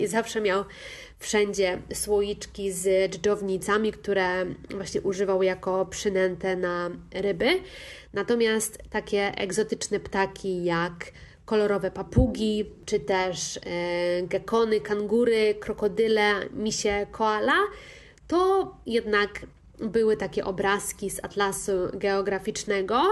i 0.00 0.06
zawsze 0.06 0.40
miał 0.40 0.64
wszędzie 1.18 1.82
słoiczki 1.94 2.72
z 2.72 3.12
dżdżownicami, 3.12 3.92
które 3.92 4.46
właśnie 4.70 5.00
używał 5.00 5.42
jako 5.42 5.86
przynętę 5.86 6.56
na 6.56 6.90
ryby. 7.14 7.48
Natomiast 8.12 8.78
takie 8.90 9.32
egzotyczne 9.36 10.00
ptaki 10.00 10.64
jak 10.64 11.12
kolorowe 11.44 11.90
papugi, 11.90 12.64
czy 12.86 13.00
też 13.00 13.56
e, 13.56 13.60
gekony, 14.22 14.80
kangury, 14.80 15.54
krokodyle, 15.60 16.48
misie, 16.52 17.06
koala, 17.10 17.56
to 18.26 18.74
jednak 18.86 19.46
były 19.80 20.16
takie 20.16 20.44
obrazki 20.44 21.10
z 21.10 21.24
atlasu 21.24 21.72
geograficznego, 21.94 23.02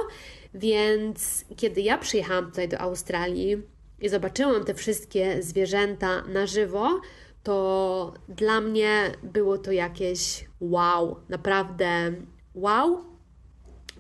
więc 0.54 1.44
kiedy 1.56 1.80
ja 1.80 1.98
przyjechałam 1.98 2.46
tutaj 2.46 2.68
do 2.68 2.78
Australii 2.78 3.62
i 4.00 4.08
zobaczyłam 4.08 4.64
te 4.64 4.74
wszystkie 4.74 5.42
zwierzęta 5.42 6.22
na 6.22 6.46
żywo, 6.46 7.00
to 7.46 8.14
dla 8.28 8.60
mnie 8.60 9.12
było 9.22 9.58
to 9.58 9.72
jakieś 9.72 10.44
wow, 10.60 11.16
naprawdę 11.28 12.12
wow, 12.54 13.04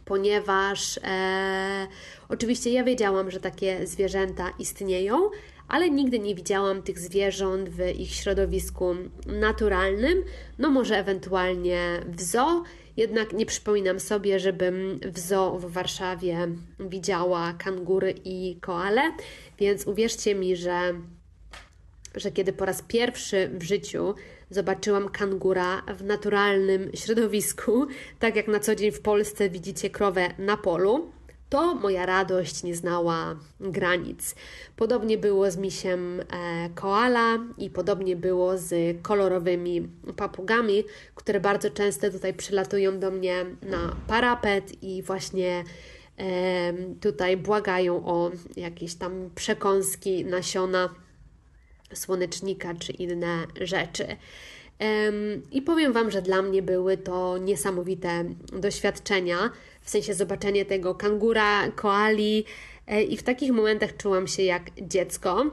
ponieważ 0.04 1.00
e, 1.04 1.86
oczywiście 2.28 2.70
ja 2.72 2.84
wiedziałam, 2.84 3.30
że 3.30 3.40
takie 3.40 3.86
zwierzęta 3.86 4.50
istnieją, 4.58 5.30
ale 5.68 5.90
nigdy 5.90 6.18
nie 6.18 6.34
widziałam 6.34 6.82
tych 6.82 6.98
zwierząt 6.98 7.68
w 7.68 7.98
ich 7.98 8.14
środowisku 8.14 8.94
naturalnym, 9.26 10.24
no 10.58 10.70
może 10.70 10.98
ewentualnie 10.98 11.80
w 12.06 12.22
zoo, 12.22 12.62
jednak 12.96 13.32
nie 13.32 13.46
przypominam 13.46 14.00
sobie, 14.00 14.40
żebym 14.40 15.00
w 15.12 15.18
zoo 15.18 15.58
w 15.58 15.72
Warszawie 15.72 16.48
widziała 16.80 17.52
kangury 17.52 18.14
i 18.24 18.58
koale, 18.60 19.02
więc 19.58 19.86
uwierzcie 19.86 20.34
mi, 20.34 20.56
że 20.56 20.94
że 22.16 22.30
kiedy 22.30 22.52
po 22.52 22.64
raz 22.64 22.82
pierwszy 22.82 23.50
w 23.52 23.62
życiu 23.62 24.14
zobaczyłam 24.50 25.08
kangura 25.08 25.82
w 25.96 26.04
naturalnym 26.04 26.90
środowisku, 26.94 27.86
tak 28.18 28.36
jak 28.36 28.48
na 28.48 28.60
co 28.60 28.74
dzień 28.74 28.90
w 28.92 29.00
Polsce 29.00 29.50
widzicie 29.50 29.90
krowę 29.90 30.28
na 30.38 30.56
polu, 30.56 31.10
to 31.48 31.74
moja 31.74 32.06
radość 32.06 32.62
nie 32.62 32.74
znała 32.74 33.36
granic. 33.60 34.34
Podobnie 34.76 35.18
było 35.18 35.50
z 35.50 35.56
misiem 35.56 36.20
e, 36.20 36.24
koala 36.74 37.38
i 37.58 37.70
podobnie 37.70 38.16
było 38.16 38.58
z 38.58 38.96
kolorowymi 39.02 39.88
papugami, 40.16 40.84
które 41.14 41.40
bardzo 41.40 41.70
często 41.70 42.10
tutaj 42.10 42.34
przylatują 42.34 42.98
do 42.98 43.10
mnie 43.10 43.46
na 43.62 43.96
parapet 44.06 44.82
i 44.82 45.02
właśnie 45.02 45.64
tutaj 47.00 47.36
błagają 47.36 48.06
o 48.06 48.30
jakieś 48.56 48.94
tam 48.94 49.30
przekąski, 49.34 50.24
nasiona 50.24 50.94
słonecznika 51.94 52.74
czy 52.74 52.92
inne 52.92 53.46
rzeczy. 53.60 54.06
I 55.52 55.62
powiem 55.62 55.92
Wam, 55.92 56.10
że 56.10 56.22
dla 56.22 56.42
mnie 56.42 56.62
były 56.62 56.96
to 56.96 57.38
niesamowite 57.38 58.24
doświadczenia, 58.52 59.50
w 59.82 59.90
sensie 59.90 60.14
zobaczenie 60.14 60.64
tego 60.64 60.94
kangura, 60.94 61.70
koali, 61.70 62.44
e, 62.86 63.02
i 63.02 63.16
w 63.16 63.22
takich 63.22 63.52
momentach 63.52 63.96
czułam 63.96 64.26
się 64.26 64.42
jak 64.42 64.62
dziecko. 64.82 65.44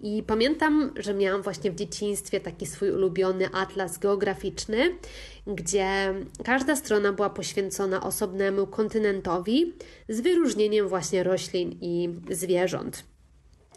I 0.00 0.22
pamiętam, 0.26 0.92
że 0.96 1.14
miałam 1.14 1.42
właśnie 1.42 1.70
w 1.70 1.74
dzieciństwie 1.74 2.40
taki 2.40 2.66
swój 2.66 2.90
ulubiony 2.90 3.48
atlas 3.52 3.98
geograficzny, 3.98 4.98
gdzie 5.46 6.14
każda 6.44 6.76
strona 6.76 7.12
była 7.12 7.30
poświęcona 7.30 8.02
osobnemu 8.02 8.66
kontynentowi 8.66 9.72
z 10.08 10.20
wyróżnieniem 10.20 10.88
właśnie 10.88 11.22
roślin 11.22 11.78
i 11.80 12.08
zwierząt. 12.30 13.09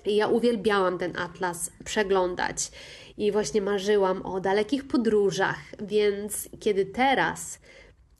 I 0.05 0.15
ja 0.15 0.27
uwielbiałam 0.27 0.97
ten 0.97 1.17
atlas 1.17 1.71
przeglądać 1.85 2.71
i 3.17 3.31
właśnie 3.31 3.61
marzyłam 3.61 4.21
o 4.21 4.39
dalekich 4.39 4.87
podróżach, 4.87 5.59
więc 5.81 6.49
kiedy 6.59 6.85
teraz 6.85 7.59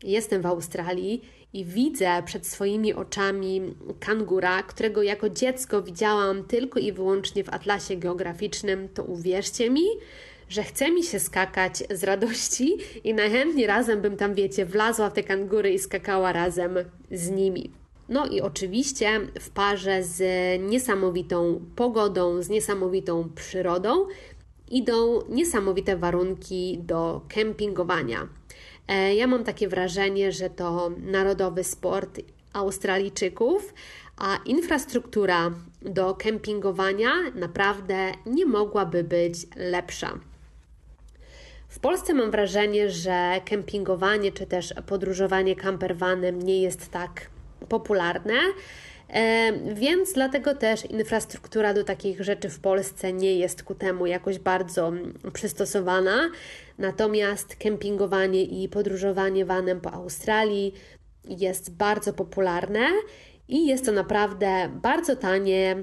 jestem 0.04 0.42
w 0.42 0.46
Australii 0.46 1.22
i 1.54 1.66
widzę 1.66 2.24
przed 2.26 2.48
swoimi 2.48 2.94
oczami 2.94 3.62
kangura, 4.00 4.64
którego 4.64 5.04
jako 5.04 5.30
dziecko 5.30 5.82
widziałam 5.82 6.44
tylko 6.44 6.80
i 6.80 6.92
wyłącznie 6.92 7.44
w 7.44 7.50
atlasie 7.50 7.96
geograficznym, 7.96 8.90
to 8.90 9.04
uwierzcie 9.04 9.70
mi, 9.70 9.86
że 10.50 10.64
chce 10.64 10.92
mi 10.92 11.04
się 11.04 11.20
skakać 11.20 11.84
z 11.92 12.04
radości 12.04 12.78
i 13.04 13.14
najchętniej 13.14 13.68
razem 13.68 14.02
bym 14.02 14.18
tam, 14.18 14.34
wiecie, 14.34 14.66
wlazła 14.66 15.10
w 15.10 15.14
te 15.14 15.24
kangury 15.24 15.74
i 15.74 15.80
skakała 15.80 16.34
razem 16.34 16.78
z 17.12 17.30
nimi. 17.30 17.83
No 18.14 18.28
i 18.28 18.42
oczywiście 18.42 19.20
w 19.40 19.50
parze 19.50 20.04
z 20.04 20.22
niesamowitą 20.62 21.62
pogodą, 21.76 22.42
z 22.42 22.50
niesamowitą 22.50 23.30
przyrodą 23.36 24.06
idą 24.70 25.20
niesamowite 25.30 25.98
warunki 25.98 26.80
do 26.82 27.22
kempingowania. 27.30 28.28
E, 28.88 29.16
ja 29.16 29.28
mam 29.28 29.44
takie 29.44 29.68
wrażenie, 29.68 30.32
że 30.32 30.50
to 30.50 30.92
narodowy 30.98 31.64
sport 31.64 32.20
Australijczyków, 32.54 33.74
a 34.18 34.38
infrastruktura 34.46 35.52
do 35.82 36.16
kempingowania 36.16 37.12
naprawdę 37.36 38.12
nie 38.26 38.46
mogłaby 38.46 39.04
być 39.04 39.36
lepsza. 39.56 40.20
W 41.68 41.80
Polsce 41.80 42.14
mam 42.14 42.32
wrażenie, 42.32 42.90
że 42.90 43.42
kempingowanie 43.46 44.32
czy 44.32 44.46
też 44.46 44.74
podróżowanie 44.86 45.56
campervanem 45.56 46.42
nie 46.42 46.62
jest 46.62 46.92
tak 46.92 47.33
popularne. 47.74 48.40
Więc 49.74 50.14
dlatego 50.14 50.56
też 50.56 50.86
infrastruktura 50.86 51.74
do 51.74 51.84
takich 51.84 52.22
rzeczy 52.22 52.50
w 52.50 52.60
Polsce 52.60 53.14
nie 53.14 53.36
jest 53.36 53.64
ku 53.64 53.76
temu 53.76 54.06
jakoś 54.06 54.40
bardzo 54.40 54.92
przystosowana. 55.34 56.30
Natomiast 56.78 57.56
kempingowanie 57.56 58.44
i 58.44 58.70
podróżowanie 58.70 59.46
vanem 59.46 59.82
po 59.82 59.92
Australii 59.94 60.74
jest 61.26 61.76
bardzo 61.76 62.14
popularne 62.14 62.88
I 63.48 63.66
jest 63.66 63.86
to 63.86 63.92
naprawdę 63.92 64.70
bardzo 64.82 65.16
tanie 65.16 65.76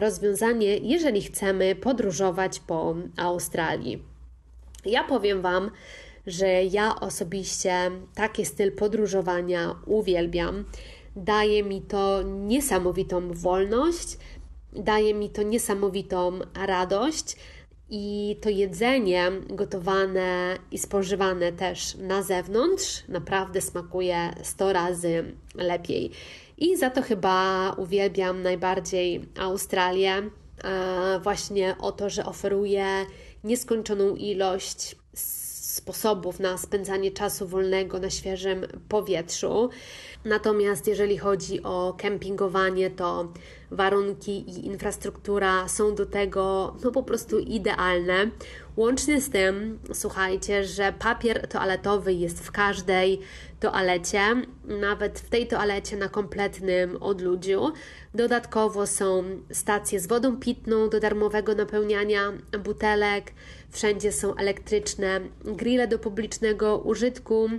rozwiązanie, 0.00 0.76
jeżeli 0.76 1.22
chcemy 1.22 1.74
podróżować 1.74 2.60
po 2.60 2.94
Australii. 3.16 4.02
Ja 4.84 5.04
powiem 5.04 5.42
Wam, 5.42 5.70
że 6.26 6.46
ja 6.64 7.00
osobiście 7.00 7.90
taki 8.14 8.44
styl 8.44 8.72
podróżowania 8.72 9.74
uwielbiam. 9.86 10.64
Daje 11.16 11.62
mi 11.62 11.82
to 11.82 12.22
niesamowitą 12.22 13.32
wolność, 13.32 14.18
daje 14.72 15.14
mi 15.14 15.30
to 15.30 15.42
niesamowitą 15.42 16.38
radość. 16.54 17.36
I 17.90 18.36
to 18.40 18.48
jedzenie 18.50 19.30
gotowane 19.48 20.58
i 20.70 20.78
spożywane 20.78 21.52
też 21.52 21.94
na 21.94 22.22
zewnątrz 22.22 23.02
naprawdę 23.08 23.60
smakuje 23.60 24.34
100 24.42 24.72
razy 24.72 25.34
lepiej. 25.54 26.10
I 26.58 26.76
za 26.76 26.90
to 26.90 27.02
chyba 27.02 27.70
uwielbiam 27.72 28.42
najbardziej 28.42 29.28
Australię. 29.38 30.22
Właśnie 31.22 31.76
o 31.80 31.92
to, 31.92 32.10
że 32.10 32.26
oferuje 32.26 33.06
nieskończoną 33.44 34.14
ilość 34.14 34.96
sposobów 35.78 36.40
na 36.40 36.58
spędzanie 36.58 37.10
czasu 37.10 37.46
wolnego 37.46 37.98
na 37.98 38.10
świeżym 38.10 38.66
powietrzu. 38.88 39.70
Natomiast 40.24 40.86
jeżeli 40.86 41.18
chodzi 41.18 41.62
o 41.62 41.94
kempingowanie, 41.98 42.90
to 42.90 43.32
warunki 43.70 44.38
i 44.50 44.66
infrastruktura 44.66 45.68
są 45.68 45.94
do 45.94 46.06
tego 46.06 46.74
no 46.84 46.90
po 46.90 47.02
prostu 47.02 47.38
idealne. 47.38 48.30
Łącznie 48.76 49.20
z 49.20 49.30
tym, 49.30 49.78
słuchajcie, 49.92 50.64
że 50.64 50.92
papier 50.98 51.48
toaletowy 51.48 52.12
jest 52.12 52.40
w 52.40 52.52
każdej 52.52 53.20
toalecie, 53.60 54.20
nawet 54.64 55.20
w 55.20 55.28
tej 55.30 55.46
toalecie 55.46 55.96
na 55.96 56.08
kompletnym 56.08 57.02
odludziu. 57.02 57.72
Dodatkowo 58.14 58.86
są 58.86 59.24
stacje 59.52 60.00
z 60.00 60.06
wodą 60.06 60.36
pitną 60.36 60.88
do 60.88 61.00
darmowego 61.00 61.54
napełniania 61.54 62.32
butelek, 62.64 63.32
wszędzie 63.70 64.12
są 64.12 64.34
elektryczne 64.34 65.20
grille 65.44 65.88
do 65.88 65.98
publicznego 65.98 66.78
użytku 66.78 67.50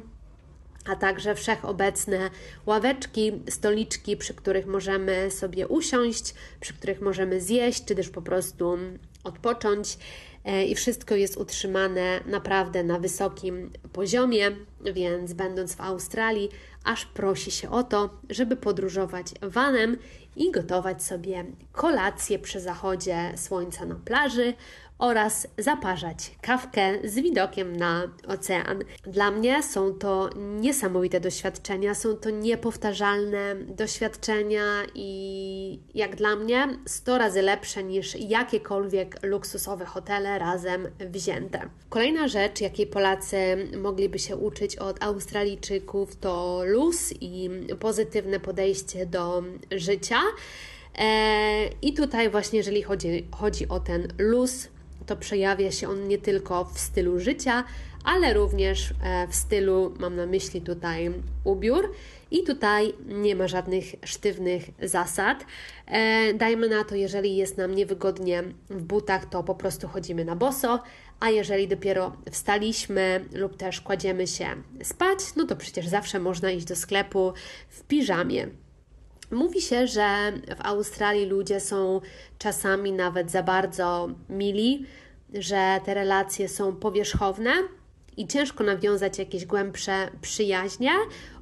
a 0.86 0.96
także 0.96 1.36
wszechobecne 1.36 2.30
ławeczki, 2.66 3.32
stoliczki, 3.50 4.18
przy 4.18 4.34
których 4.34 4.66
możemy 4.66 5.32
sobie 5.32 5.68
usiąść, 5.68 6.34
przy 6.60 6.74
których 6.74 7.02
możemy 7.02 7.42
zjeść, 7.42 7.86
czy 7.86 7.96
też 7.96 8.10
po 8.10 8.22
prostu 8.22 8.78
odpocząć. 9.24 9.98
E, 10.46 10.66
I 10.66 10.76
wszystko 10.76 11.16
jest 11.16 11.38
utrzymane 11.38 12.20
naprawdę 12.26 12.84
na 12.84 13.00
wysokim 13.00 13.72
poziomie, 13.94 14.52
więc 14.94 15.34
będąc 15.34 15.76
w 15.76 15.82
Australii, 15.82 16.50
aż 16.84 17.06
prosi 17.06 17.52
się 17.52 17.72
o 17.72 17.84
to, 17.84 18.10
żeby 18.30 18.56
podróżować 18.56 19.26
vanem 19.42 19.98
i 20.36 20.52
gotować 20.52 21.04
sobie 21.04 21.46
kolację 21.72 22.40
przy 22.40 22.60
zachodzie 22.60 23.34
słońca 23.36 23.86
na 23.86 23.96
plaży 23.96 24.54
oraz 25.00 25.48
zaparzać 25.58 26.32
kawkę 26.42 26.94
z 27.04 27.16
widokiem 27.16 27.76
na 27.76 28.04
ocean. 28.28 28.80
Dla 29.04 29.32
mnie 29.32 29.64
są 29.64 29.94
to 29.94 30.30
niesamowite 30.36 31.20
doświadczenia, 31.20 31.96
są 31.96 32.16
to 32.16 32.30
niepowtarzalne 32.30 33.56
doświadczenia 33.56 34.64
i 34.96 35.80
jak 35.96 36.16
dla 36.16 36.36
mnie 36.36 36.68
100 36.86 37.18
razy 37.18 37.42
lepsze 37.42 37.84
niż 37.84 38.16
jakiekolwiek 38.16 39.24
luksusowe 39.24 39.86
hotele 39.86 40.40
razem 40.40 40.88
wzięte. 41.00 41.70
Kolejna 41.90 42.28
rzecz, 42.28 42.62
jakiej 42.62 42.88
Polacy 42.88 43.38
mogliby 43.78 44.20
się 44.20 44.36
uczyć 44.36 44.76
od 44.76 45.04
Australijczyków, 45.04 46.16
to 46.16 46.62
luz 46.66 47.14
i 47.22 47.50
pozytywne 47.80 48.40
podejście 48.40 49.06
do 49.06 49.44
życia. 49.72 50.20
E, 50.98 51.70
I 51.82 51.94
tutaj 51.94 52.30
właśnie, 52.30 52.58
jeżeli 52.58 52.84
chodzi, 52.84 53.28
chodzi 53.32 53.68
o 53.68 53.80
ten 53.80 54.08
luz, 54.18 54.68
to 55.10 55.16
przejawia 55.16 55.72
się 55.72 55.90
on 55.90 56.08
nie 56.08 56.18
tylko 56.18 56.66
w 56.66 56.80
stylu 56.80 57.20
życia, 57.20 57.64
ale 58.04 58.34
również 58.34 58.94
e, 59.04 59.28
w 59.28 59.36
stylu, 59.36 59.94
mam 60.00 60.16
na 60.16 60.26
myśli 60.26 60.62
tutaj 60.62 61.12
ubiór. 61.44 61.92
I 62.32 62.44
tutaj 62.44 62.94
nie 63.06 63.36
ma 63.36 63.48
żadnych 63.48 63.86
sztywnych 64.06 64.64
zasad. 64.84 65.46
E, 65.88 66.34
dajmy 66.34 66.70
na 66.70 66.84
to, 66.84 66.96
jeżeli 66.96 67.36
jest 67.36 67.58
nam 67.58 67.76
niewygodnie 67.76 68.44
w 68.70 68.84
butach, 68.84 69.26
to 69.26 69.44
po 69.44 69.56
prostu 69.56 69.88
chodzimy 69.88 70.26
na 70.26 70.36
boso, 70.36 70.84
a 71.20 71.30
jeżeli 71.30 71.68
dopiero 71.68 72.12
wstaliśmy 72.32 73.26
lub 73.34 73.58
też 73.58 73.82
kładziemy 73.82 74.28
się 74.28 74.48
spać, 74.84 75.20
no 75.36 75.46
to 75.46 75.56
przecież 75.56 75.88
zawsze 75.88 76.20
można 76.20 76.52
iść 76.52 76.66
do 76.66 76.76
sklepu 76.76 77.34
w 77.70 77.84
piżamie. 77.84 78.48
Mówi 79.32 79.62
się, 79.62 79.88
że 79.88 80.32
w 80.58 80.66
Australii 80.66 81.26
ludzie 81.26 81.60
są 81.60 82.02
czasami 82.38 82.92
nawet 82.92 83.32
za 83.32 83.44
bardzo 83.44 84.10
mili, 84.30 84.86
że 85.34 85.80
te 85.86 85.94
relacje 85.94 86.50
są 86.50 86.76
powierzchowne 86.76 87.52
i 88.18 88.28
ciężko 88.28 88.64
nawiązać 88.64 89.20
jakieś 89.20 89.46
głębsze 89.46 90.10
przyjaźnie 90.22 90.92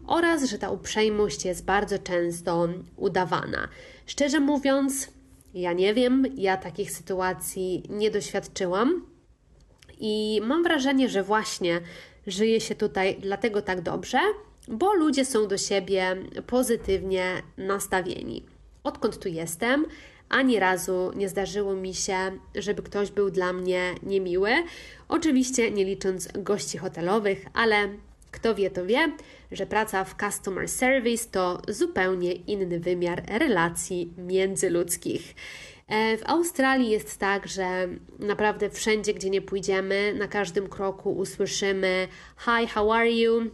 oraz 0.08 0.43
że 0.43 0.58
ta 0.58 0.69
uprzejmość 0.69 1.45
jest 1.45 1.65
bardzo 1.65 2.00
często 2.00 2.67
udawana. 2.95 3.67
Szczerze 4.06 4.39
mówiąc, 4.39 5.08
ja 5.54 5.73
nie 5.73 5.93
wiem, 5.93 6.26
ja 6.36 6.58
takich 6.58 6.91
sytuacji 6.91 7.84
nie 7.89 8.12
doświadczyłam 8.12 9.06
i 10.00 10.41
mam 10.43 10.63
wrażenie, 10.63 11.10
że 11.10 11.23
właśnie 11.23 11.82
żyje 12.28 12.62
się 12.62 12.76
tutaj 12.76 13.17
dlatego 13.19 13.62
tak 13.62 13.82
dobrze, 13.82 14.19
bo 14.67 14.93
ludzie 14.93 15.25
są 15.25 15.47
do 15.47 15.58
siebie 15.58 16.15
pozytywnie 16.47 17.41
nastawieni. 17.58 18.45
Odkąd 18.84 19.19
tu 19.19 19.30
jestem, 19.30 19.86
ani 20.30 20.60
razu 20.60 21.12
nie 21.15 21.30
zdarzyło 21.30 21.75
mi 21.75 21.93
się, 21.93 22.17
żeby 22.56 22.82
ktoś 22.82 23.12
był 23.12 23.30
dla 23.30 23.53
mnie 23.53 23.95
niemiły. 24.03 24.51
Oczywiście 25.08 25.71
nie 25.71 25.86
licząc 25.86 26.27
gości 26.36 26.77
hotelowych, 26.77 27.45
ale 27.53 27.89
kto 28.32 28.56
wie, 28.56 28.69
to 28.69 28.86
wie, 28.86 29.12
że 29.51 29.65
praca 29.65 30.03
w 30.03 30.15
customer 30.15 30.69
service 30.69 31.25
to 31.32 31.62
zupełnie 31.67 32.34
inny 32.34 32.80
wymiar 32.80 33.23
relacji 33.27 34.13
międzyludzkich. 34.17 35.36
E, 35.88 36.17
w 36.17 36.30
Australii 36.30 36.89
jest 36.89 37.17
tak, 37.17 37.47
że 37.47 37.88
naprawdę 38.19 38.69
wszędzie, 38.69 39.13
gdzie 39.13 39.30
nie 39.30 39.41
pójdziemy, 39.41 40.13
na 40.19 40.27
każdym 40.27 40.69
kroku 40.69 41.12
usłyszymy 41.12 42.08
Hi, 42.38 42.67
how 42.67 42.93
are 42.93 43.12
you? 43.12 43.51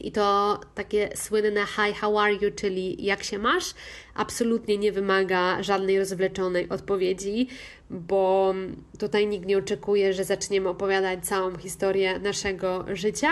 I 0.00 0.12
to 0.12 0.60
takie 0.74 1.16
słynne 1.16 1.66
hi, 1.66 1.92
how 2.00 2.18
are 2.18 2.34
you, 2.34 2.50
czyli 2.56 3.04
jak 3.04 3.22
się 3.22 3.38
masz, 3.38 3.74
absolutnie 4.14 4.78
nie 4.78 4.92
wymaga 4.92 5.62
żadnej 5.62 5.98
rozwleczonej 5.98 6.68
odpowiedzi, 6.68 7.48
bo 7.90 8.54
tutaj 8.98 9.26
nikt 9.26 9.46
nie 9.46 9.58
oczekuje, 9.58 10.14
że 10.14 10.24
zaczniemy 10.24 10.68
opowiadać 10.68 11.26
całą 11.26 11.56
historię 11.56 12.18
naszego 12.18 12.84
życia. 12.92 13.30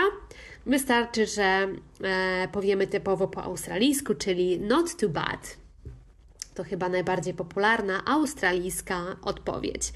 Wystarczy, 0.65 1.25
że 1.25 1.67
e, 2.03 2.47
powiemy 2.51 2.87
typowo 2.87 3.27
po 3.27 3.43
australijsku, 3.43 4.15
czyli 4.15 4.59
not 4.59 4.97
too 4.97 5.09
bad. 5.09 5.57
To 6.57 6.63
chyba 6.63 6.89
najbardziej 6.89 7.33
popularna 7.33 8.05
australijska 8.05 9.15
odpowiedź. 9.21 9.93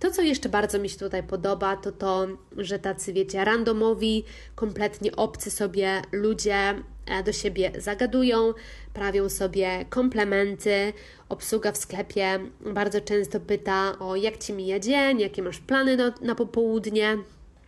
To, 0.00 0.10
co 0.10 0.22
jeszcze 0.22 0.48
bardzo 0.48 0.78
mi 0.78 0.88
się 0.88 0.98
tutaj 0.98 1.22
podoba, 1.22 1.76
to 1.76 1.92
to, 1.92 2.26
że 2.56 2.78
tacy, 2.78 3.12
wiecie, 3.12 3.44
randomowi, 3.44 4.24
kompletnie 4.54 5.16
obcy 5.16 5.50
sobie 5.50 6.02
ludzie 6.12 6.74
e, 7.06 7.22
do 7.22 7.32
siebie 7.32 7.72
zagadują, 7.78 8.54
prawią 8.94 9.28
sobie 9.28 9.84
komplementy. 9.90 10.92
Obsługa 11.28 11.72
w 11.72 11.76
sklepie 11.76 12.40
bardzo 12.60 13.00
często 13.00 13.40
pyta 13.40 13.98
o 13.98 14.16
jak 14.16 14.38
ci 14.38 14.52
mija 14.52 14.78
dzień, 14.78 15.20
jakie 15.20 15.42
masz 15.42 15.58
plany 15.58 15.96
na, 15.96 16.12
na 16.20 16.34
popołudnie. 16.34 17.18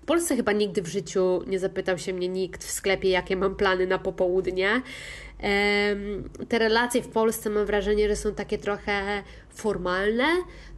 Polsce 0.08 0.36
chyba 0.36 0.52
nigdy 0.52 0.82
w 0.82 0.86
życiu 0.86 1.42
nie 1.46 1.58
zapytał 1.58 1.98
się 1.98 2.12
mnie 2.12 2.28
nikt 2.28 2.64
w 2.64 2.70
sklepie, 2.70 3.08
jakie 3.08 3.36
mam 3.36 3.56
plany 3.56 3.86
na 3.86 3.98
popołudnie. 3.98 4.82
Te 6.48 6.58
relacje 6.58 7.02
w 7.02 7.08
Polsce 7.08 7.50
mam 7.50 7.66
wrażenie, 7.66 8.08
że 8.08 8.16
są 8.16 8.34
takie 8.34 8.58
trochę 8.58 9.22
formalne, 9.50 10.26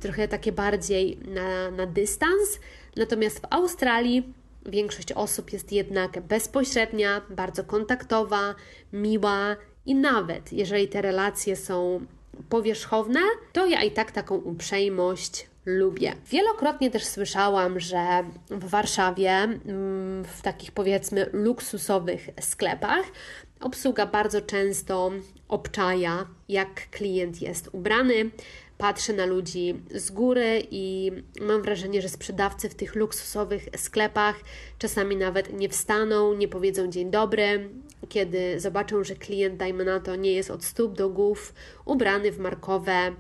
trochę 0.01 0.29
takie 0.29 0.53
bardziej 0.53 1.19
na, 1.29 1.71
na 1.71 1.87
dystans. 1.87 2.61
Natomiast 2.97 3.41
w 3.41 3.47
Australii 3.51 4.33
większość 4.67 5.13
osób 5.13 5.53
jest 5.53 5.73
jednak 5.73 6.21
bezpośrednia, 6.21 7.21
bardzo 7.31 7.65
kontaktowa, 7.65 8.55
miła 8.93 9.57
i 9.87 9.95
nawet 9.95 10.53
jeżeli 10.53 10.89
te 10.89 11.03
relacje 11.03 11.57
są 11.57 12.07
powierzchowne, 12.49 13.21
to 13.53 13.67
ja 13.67 13.83
i 13.83 13.91
tak 13.91 14.13
taką 14.13 14.37
uprzejmość 14.37 15.50
lubię. 15.67 16.13
Wielokrotnie 16.31 16.91
też 16.91 17.05
słyszałam, 17.05 17.81
że 17.81 18.25
w 18.51 18.69
Warszawie, 18.69 19.31
mm, 19.31 20.25
w 20.25 20.43
takich 20.43 20.73
powiedzmy 20.73 21.31
luksusowych 21.33 22.29
sklepach, 22.41 23.05
obsługa 23.61 24.07
bardzo 24.07 24.41
często 24.41 25.11
obczaja, 25.49 26.27
jak 26.49 26.91
klient 26.91 27.43
jest 27.43 27.69
ubrany, 27.73 28.31
patrzy 28.79 29.13
na 29.13 29.27
ludzi 29.27 29.75
z 29.95 30.11
góry 30.11 30.63
i 30.71 31.13
mam 31.41 31.63
wrażenie, 31.63 32.03
że 32.03 32.09
sprzedawcy 32.09 32.69
w 32.69 32.75
tych 32.75 32.95
luksusowych 32.95 33.69
sklepach 33.77 34.37
czasami 34.79 35.17
nawet 35.17 35.53
nie 35.53 35.69
wstaną, 35.69 36.35
nie 36.35 36.49
powiedzą 36.49 36.91
dzień 36.91 37.11
dobry, 37.11 37.71
kiedy 38.09 38.61
zobaczą, 38.61 39.05
że 39.05 39.15
klient, 39.15 39.57
dajmy 39.57 39.85
na 39.85 40.01
to, 40.01 40.17
nie 40.17 40.33
jest 40.33 40.51
od 40.51 40.65
stóp 40.65 40.97
do 40.97 41.09
głów 41.09 41.55
ubrany 41.85 42.33
w 42.33 42.39
markowe 42.39 43.15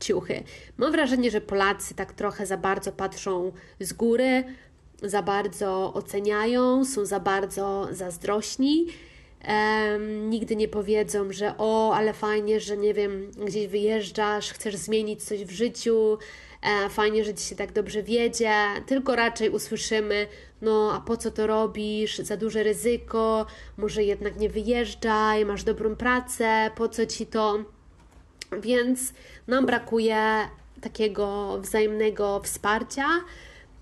ciuchy. 0.00 0.42
Mam 0.76 0.92
wrażenie, 0.92 1.30
że 1.30 1.40
Polacy 1.40 1.94
tak 1.94 2.12
trochę 2.12 2.46
za 2.46 2.56
bardzo 2.56 2.92
patrzą 2.92 3.52
z 3.80 3.92
góry, 3.92 4.44
za 5.02 5.22
bardzo 5.22 5.94
oceniają, 5.94 6.84
są 6.84 7.06
za 7.06 7.20
bardzo 7.20 7.88
zazdrośni. 7.90 8.86
Um, 9.48 10.30
nigdy 10.30 10.56
nie 10.56 10.68
powiedzą, 10.68 11.32
że 11.32 11.54
o, 11.58 11.94
ale 11.94 12.12
fajnie, 12.12 12.60
że 12.60 12.76
nie 12.76 12.94
wiem, 12.94 13.30
gdzieś 13.46 13.66
wyjeżdżasz, 13.66 14.52
chcesz 14.52 14.76
zmienić 14.76 15.24
coś 15.24 15.44
w 15.44 15.50
życiu, 15.50 16.18
e, 16.62 16.88
fajnie, 16.88 17.24
że 17.24 17.34
ci 17.34 17.44
się 17.44 17.56
tak 17.56 17.72
dobrze 17.72 18.02
wiedzie, 18.02 18.52
tylko 18.86 19.16
raczej 19.16 19.50
usłyszymy, 19.50 20.26
no 20.62 20.92
a 20.94 21.00
po 21.00 21.16
co 21.16 21.30
to 21.30 21.46
robisz, 21.46 22.18
za 22.18 22.36
duże 22.36 22.62
ryzyko, 22.62 23.46
może 23.76 24.04
jednak 24.04 24.36
nie 24.36 24.48
wyjeżdżaj, 24.48 25.44
masz 25.44 25.64
dobrą 25.64 25.96
pracę, 25.96 26.70
po 26.76 26.88
co 26.88 27.06
ci 27.06 27.26
to? 27.26 27.64
Więc 28.62 29.12
nam 29.46 29.66
brakuje 29.66 30.48
takiego 30.80 31.58
wzajemnego 31.60 32.40
wsparcia, 32.44 33.06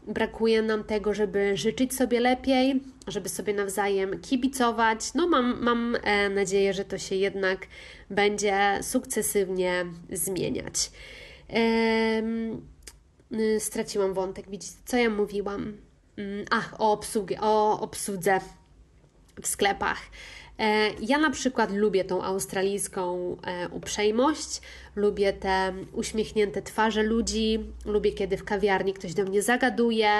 brakuje 0.07 0.63
nam 0.63 0.85
tego, 0.85 1.15
żeby 1.15 1.57
życzyć 1.57 1.95
sobie 1.95 2.21
lepiej, 2.21 2.81
żeby 3.07 3.29
sobie 3.29 3.55
nawzajem 3.55 4.21
kibicować. 4.21 5.15
No, 5.15 5.29
mam, 5.29 5.63
mam 5.63 5.97
e, 6.03 6.29
nadzieję, 6.29 6.73
że 6.73 6.85
to 6.85 6.99
się 6.99 7.15
jednak 7.15 7.67
będzie 8.11 8.79
sukcesywnie 8.83 9.87
zmieniać. 10.11 10.91
Y, 13.33 13.61
straciłam 13.61 14.15
wątek, 14.15 14.51
widzicie, 14.51 14.75
co 14.85 14.97
ja 14.97 15.11
mówiłam? 15.11 15.77
Mm, 16.17 16.45
ach, 16.51 16.75
o 16.79 16.93
obsługie, 16.93 17.41
o 17.41 17.81
obsłudze 17.81 18.41
w 19.43 19.47
sklepach. 19.47 19.99
E, 20.59 20.91
ja 21.01 21.19
na 21.19 21.31
przykład 21.31 21.73
lubię 21.73 22.05
tą 22.05 22.23
australijską 22.23 23.37
e, 23.43 23.69
uprzejmość, 23.69 24.61
lubię 24.97 25.33
te 25.33 25.73
uśmiechnięte 25.93 26.63
twarze 26.63 27.03
ludzi, 27.03 27.59
lubię 27.85 28.13
kiedy 28.13 28.37
w 28.37 28.45
kawiarni 28.45 28.95
ktoś 28.95 29.15
do 29.15 29.25
mnie 29.25 29.43
zagaduje, 29.43 30.11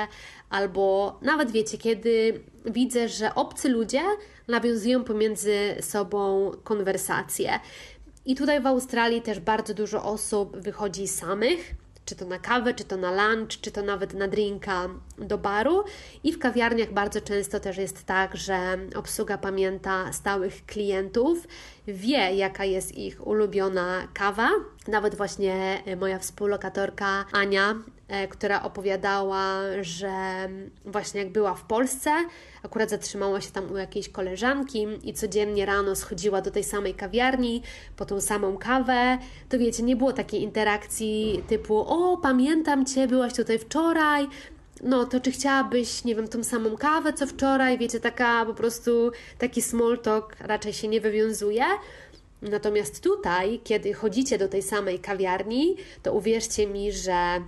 albo 0.51 1.19
nawet 1.23 1.51
wiecie, 1.51 1.79
kiedy 1.79 2.41
widzę, 2.67 3.09
że 3.09 3.35
obcy 3.35 3.69
ludzie 3.69 4.03
nawiązują 4.49 5.05
pomiędzy 5.05 5.77
sobą 5.81 6.51
konwersacje. 6.65 7.61
I 8.27 8.35
tutaj 8.35 8.61
w 8.61 8.67
Australii 8.67 9.23
też 9.23 9.41
bardzo 9.41 9.75
dużo 9.75 10.05
osób 10.05 10.57
wychodzi 10.57 11.09
samych 11.09 11.75
czy 12.07 12.17
to 12.17 12.25
na 12.25 12.39
kawę, 12.39 12.75
czy 12.75 12.85
to 12.85 12.97
na 12.97 13.11
lunch, 13.11 13.61
czy 13.61 13.71
to 13.71 13.83
nawet 13.83 14.15
na 14.15 14.29
drinka 14.29 14.89
do 15.19 15.39
baru. 15.39 15.85
I 16.25 16.33
w 16.33 16.39
kawiarniach 16.39 16.93
bardzo 16.93 17.21
często 17.21 17.61
też 17.61 17.77
jest 17.77 18.05
tak, 18.05 18.37
że 18.37 18.79
obsługa 18.95 19.39
pamięta 19.39 20.13
stałych 20.13 20.67
klientów, 20.67 21.47
wie 21.89 22.35
jaka 22.35 22.65
jest 22.65 22.99
ich 22.99 23.27
ulubiona 23.27 24.09
kawa. 24.15 24.51
Nawet 24.89 25.15
właśnie 25.15 25.83
moja 25.97 26.19
współlokatorka 26.19 27.25
Ania 27.33 27.75
E, 27.75 27.96
która 28.31 28.63
opowiadała, 28.63 29.61
że 29.81 30.13
właśnie 30.85 31.21
jak 31.21 31.33
była 31.33 31.55
w 31.55 31.65
Polsce, 31.65 32.11
akurat 32.63 32.91
zatrzymała 32.91 33.41
się 33.41 33.51
tam 33.51 33.73
u 33.73 33.77
jakiejś 33.77 34.09
koleżanki 34.09 34.87
i 35.03 35.15
codziennie 35.15 35.67
rano 35.67 35.97
schodziła 35.97 36.41
do 36.43 36.51
tej 36.51 36.65
samej 36.65 36.95
kawiarni 36.95 37.63
po 37.97 38.05
tą 38.05 38.21
samą 38.21 38.59
kawę, 38.59 39.19
to 39.49 39.59
wiecie, 39.59 39.83
nie 39.83 39.97
było 39.97 40.13
takiej 40.13 40.43
interakcji 40.43 41.45
typu 41.49 41.77
o, 41.79 42.17
pamiętam 42.17 42.87
Cię, 42.87 43.09
byłaś 43.09 43.35
tutaj 43.35 43.59
wczoraj, 43.59 44.29
no 44.83 45.05
to 45.05 45.21
czy 45.21 45.31
chciałabyś, 45.31 46.05
nie 46.05 46.15
wiem, 46.15 46.29
tą 46.29 46.45
samą 46.45 46.77
kawę 46.77 47.13
co 47.13 47.27
wczoraj, 47.27 47.79
wiecie, 47.79 48.01
taka 48.01 48.45
po 48.47 48.55
prostu 48.55 49.13
taki 49.39 49.63
small 49.63 49.99
talk 49.99 50.37
raczej 50.41 50.73
się 50.73 50.89
nie 50.89 51.01
wywiązuje. 51.01 51.65
Natomiast 52.43 53.03
tutaj, 53.03 53.61
kiedy 53.65 53.95
chodzicie 53.95 54.39
do 54.39 54.49
tej 54.49 54.63
samej 54.63 54.99
kawiarni, 54.99 55.77
to 56.03 56.13
uwierzcie 56.13 56.67
mi, 56.67 56.93
że 56.93 57.41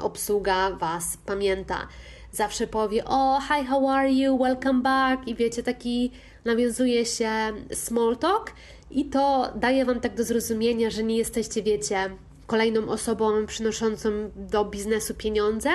obsługa 0.00 0.70
Was 0.70 1.16
pamięta. 1.26 1.88
Zawsze 2.32 2.66
powie: 2.66 3.04
O, 3.04 3.40
hi, 3.40 3.66
how 3.66 3.88
are 3.88 4.12
you? 4.12 4.38
Welcome 4.38 4.82
back. 4.82 5.28
I 5.28 5.34
wiecie, 5.34 5.62
taki 5.62 6.10
nawiązuje 6.44 7.06
się 7.06 7.30
small 7.72 8.16
talk, 8.16 8.52
i 8.90 9.04
to 9.04 9.52
daje 9.56 9.84
Wam 9.84 10.00
tak 10.00 10.14
do 10.14 10.24
zrozumienia, 10.24 10.90
że 10.90 11.02
nie 11.02 11.16
jesteście, 11.16 11.62
wiecie, 11.62 12.10
kolejną 12.46 12.88
osobą 12.88 13.46
przynoszącą 13.46 14.10
do 14.36 14.64
biznesu 14.64 15.14
pieniądze, 15.14 15.70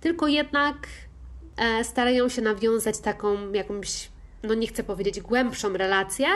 tylko 0.00 0.28
jednak 0.28 0.76
e, 1.56 1.84
starają 1.84 2.28
się 2.28 2.42
nawiązać 2.42 2.98
taką 2.98 3.52
jakąś, 3.52 4.08
no 4.42 4.54
nie 4.54 4.66
chcę 4.66 4.84
powiedzieć 4.84 5.20
głębszą 5.20 5.72
relację, 5.72 6.26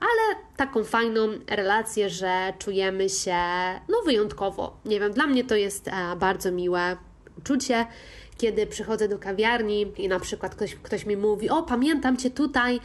ale 0.00 0.36
taką 0.56 0.84
fajną 0.84 1.28
relację, 1.48 2.10
że 2.10 2.52
czujemy 2.58 3.08
się 3.08 3.36
no 3.88 4.02
wyjątkowo. 4.04 4.80
Nie 4.84 5.00
wiem, 5.00 5.12
dla 5.12 5.26
mnie 5.26 5.44
to 5.44 5.56
jest 5.56 5.88
e, 5.88 6.16
bardzo 6.16 6.52
miłe 6.52 6.96
uczucie, 7.38 7.86
kiedy 8.38 8.66
przychodzę 8.66 9.08
do 9.08 9.18
kawiarni 9.18 9.92
i 9.96 10.08
na 10.08 10.20
przykład 10.20 10.54
ktoś, 10.54 10.74
ktoś 10.74 11.06
mi 11.06 11.16
mówi: 11.16 11.50
O, 11.50 11.62
pamiętam 11.62 12.16
cię 12.16 12.30
tutaj, 12.30 12.80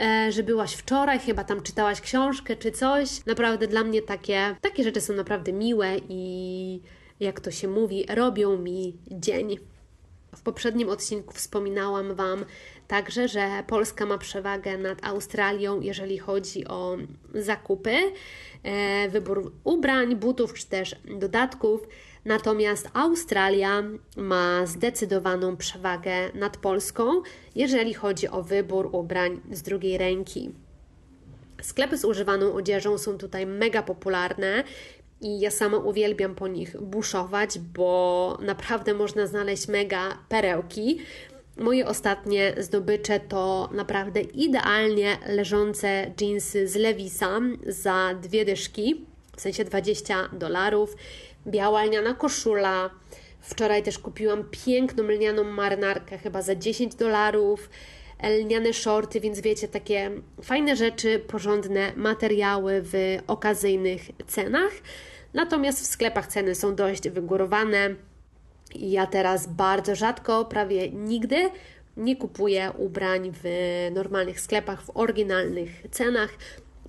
e, 0.00 0.32
że 0.32 0.42
byłaś 0.42 0.74
wczoraj, 0.74 1.18
chyba 1.18 1.44
tam 1.44 1.62
czytałaś 1.62 2.00
książkę 2.00 2.56
czy 2.56 2.72
coś. 2.72 3.26
Naprawdę 3.26 3.66
dla 3.66 3.84
mnie 3.84 4.02
takie, 4.02 4.56
takie 4.60 4.84
rzeczy 4.84 5.00
są 5.00 5.14
naprawdę 5.14 5.52
miłe 5.52 5.96
i 6.08 6.80
jak 7.20 7.40
to 7.40 7.50
się 7.50 7.68
mówi, 7.68 8.06
robią 8.08 8.58
mi 8.58 8.96
dzień. 9.10 9.56
W 10.38 10.42
poprzednim 10.42 10.88
odcinku 10.88 11.34
wspominałam 11.34 12.14
Wam 12.14 12.44
także, 12.88 13.28
że 13.28 13.64
Polska 13.66 14.06
ma 14.06 14.18
przewagę 14.18 14.78
nad 14.78 15.04
Australią, 15.04 15.80
jeżeli 15.80 16.18
chodzi 16.18 16.66
o 16.66 16.96
zakupy, 17.34 17.96
e, 18.62 19.08
wybór 19.08 19.52
ubrań, 19.64 20.16
butów 20.16 20.54
czy 20.54 20.66
też 20.66 20.96
dodatków. 21.18 21.88
Natomiast 22.24 22.90
Australia 22.94 23.82
ma 24.16 24.66
zdecydowaną 24.66 25.56
przewagę 25.56 26.32
nad 26.34 26.56
Polską, 26.56 27.22
jeżeli 27.54 27.94
chodzi 27.94 28.28
o 28.28 28.42
wybór 28.42 28.88
ubrań 28.92 29.40
z 29.50 29.62
drugiej 29.62 29.98
ręki. 29.98 30.50
Sklepy 31.62 31.98
z 31.98 32.04
używaną 32.04 32.54
odzieżą 32.54 32.98
są 32.98 33.18
tutaj 33.18 33.46
mega 33.46 33.82
popularne 33.82 34.64
i 35.20 35.40
ja 35.40 35.50
sama 35.50 35.76
uwielbiam 35.76 36.34
po 36.34 36.48
nich 36.48 36.80
buszować, 36.80 37.58
bo 37.58 38.38
naprawdę 38.40 38.94
można 38.94 39.26
znaleźć 39.26 39.68
mega 39.68 40.18
perełki. 40.28 40.98
Moje 41.56 41.86
ostatnie 41.86 42.54
zdobycze 42.58 43.20
to 43.20 43.68
naprawdę 43.72 44.20
idealnie 44.20 45.18
leżące 45.26 46.12
jeansy 46.20 46.68
z 46.68 46.76
Levisa 46.76 47.40
za 47.66 48.14
dwie 48.22 48.44
dyszki, 48.44 49.04
w 49.36 49.40
sensie 49.40 49.64
20 49.64 50.28
dolarów, 50.32 50.96
biała 51.46 51.84
lniana 51.84 52.14
koszula. 52.14 52.90
Wczoraj 53.40 53.82
też 53.82 53.98
kupiłam 53.98 54.44
piękną 54.66 55.02
lnianą 55.02 55.44
marynarkę, 55.44 56.18
chyba 56.18 56.42
za 56.42 56.54
10 56.54 56.94
dolarów, 56.94 57.70
lniane 58.22 58.72
shorty, 58.72 59.20
więc 59.20 59.40
wiecie, 59.40 59.68
takie 59.68 60.10
fajne 60.42 60.76
rzeczy, 60.76 61.18
porządne 61.18 61.92
materiały 61.96 62.82
w 62.82 63.18
okazyjnych 63.26 64.00
cenach. 64.26 64.72
Natomiast 65.34 65.80
w 65.80 65.86
sklepach 65.86 66.26
ceny 66.26 66.54
są 66.54 66.74
dość 66.74 67.08
wygórowane. 67.08 67.94
Ja 68.74 69.06
teraz 69.06 69.46
bardzo 69.46 69.94
rzadko, 69.94 70.44
prawie 70.44 70.90
nigdy 70.90 71.50
nie 71.96 72.16
kupuję 72.16 72.72
ubrań 72.78 73.32
w 73.42 73.48
normalnych 73.94 74.40
sklepach 74.40 74.82
w 74.82 74.90
oryginalnych 74.94 75.70
cenach, 75.90 76.30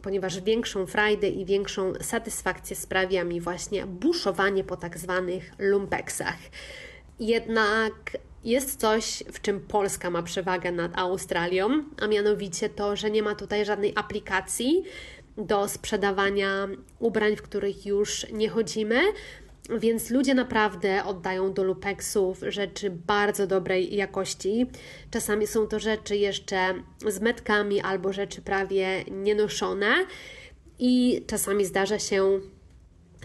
ponieważ 0.04 0.42
większą 0.42 0.86
frajdę 0.86 1.30
i 1.30 1.46
większą 1.46 1.94
satysfakcję 2.02 2.76
sprawia 2.76 3.24
mi 3.24 3.42
właśnie 3.42 3.86
buszowanie 3.86 4.64
po 4.64 4.78
tak 4.78 4.98
zwanych 4.98 5.52
lumpeksach. 5.60 6.38
Jednak 7.20 8.18
jest 8.44 8.80
coś, 8.80 9.24
w 9.32 9.42
czym 9.42 9.60
Polska 9.60 10.10
ma 10.10 10.24
przewagę 10.24 10.72
nad 10.72 10.98
Australią, 10.98 11.84
a 12.02 12.08
mianowicie 12.08 12.70
to, 12.70 12.96
że 12.96 13.12
nie 13.12 13.24
ma 13.24 13.36
tutaj 13.36 13.66
żadnej 13.66 13.94
aplikacji 13.96 14.84
do 15.38 15.68
sprzedawania 15.68 16.68
ubrań, 17.00 17.36
w 17.36 17.42
których 17.42 17.86
już 17.86 18.26
nie 18.32 18.50
chodzimy. 18.50 19.02
Więc 19.80 20.10
ludzie 20.10 20.34
naprawdę 20.34 21.04
oddają 21.06 21.54
do 21.54 21.64
lupeksów 21.64 22.40
rzeczy 22.48 22.90
bardzo 22.90 23.48
dobrej 23.48 23.96
jakości. 23.96 24.66
Czasami 25.12 25.48
są 25.48 25.68
to 25.68 25.80
rzeczy 25.80 26.18
jeszcze 26.18 26.74
z 27.08 27.20
metkami 27.20 27.82
albo 27.82 28.14
rzeczy 28.14 28.42
prawie 28.42 29.04
nienoszone. 29.12 30.06
I 30.80 31.24
czasami 31.28 31.66
zdarza 31.66 32.00
się 32.00 32.40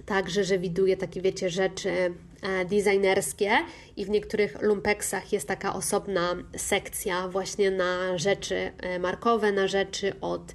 także, 0.06 0.44
że 0.44 0.58
widuję 0.58 0.96
takie, 0.96 1.20
wiecie, 1.20 1.50
rzeczy 1.50 1.90
e, 1.90 2.64
designerskie 2.64 3.50
i 3.96 4.04
w 4.04 4.10
niektórych 4.10 4.62
lumpeksach 4.62 5.32
jest 5.32 5.48
taka 5.48 5.74
osobna 5.74 6.36
sekcja 6.56 7.28
właśnie 7.28 7.70
na 7.70 8.18
rzeczy 8.18 8.72
e, 8.78 8.98
markowe, 8.98 9.52
na 9.52 9.68
rzeczy 9.68 10.12
od 10.20 10.54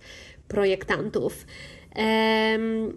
projektantów. 0.49 1.45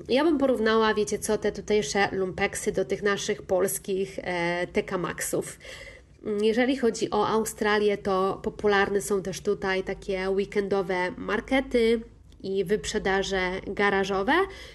Ja 0.08 0.24
bym 0.24 0.38
porównała, 0.38 0.94
wiecie 0.94 1.18
co, 1.18 1.38
te 1.38 1.52
tutejsze 1.52 2.08
lumpeksy 2.12 2.72
do 2.72 2.84
tych 2.84 3.02
naszych 3.02 3.42
polskich 3.42 4.18
e, 4.22 4.66
TK 4.66 4.98
Maxów. 4.98 5.58
Jeżeli 6.42 6.76
chodzi 6.76 7.10
o 7.10 7.28
Australię, 7.28 7.98
to 7.98 8.40
popularne 8.42 9.00
są 9.00 9.22
też 9.22 9.40
tutaj 9.40 9.82
takie 9.82 10.30
weekendowe 10.30 11.10
markety, 11.16 12.00
i 12.42 12.64
wyprzedaże 12.64 13.50
garażowe, 13.66 14.32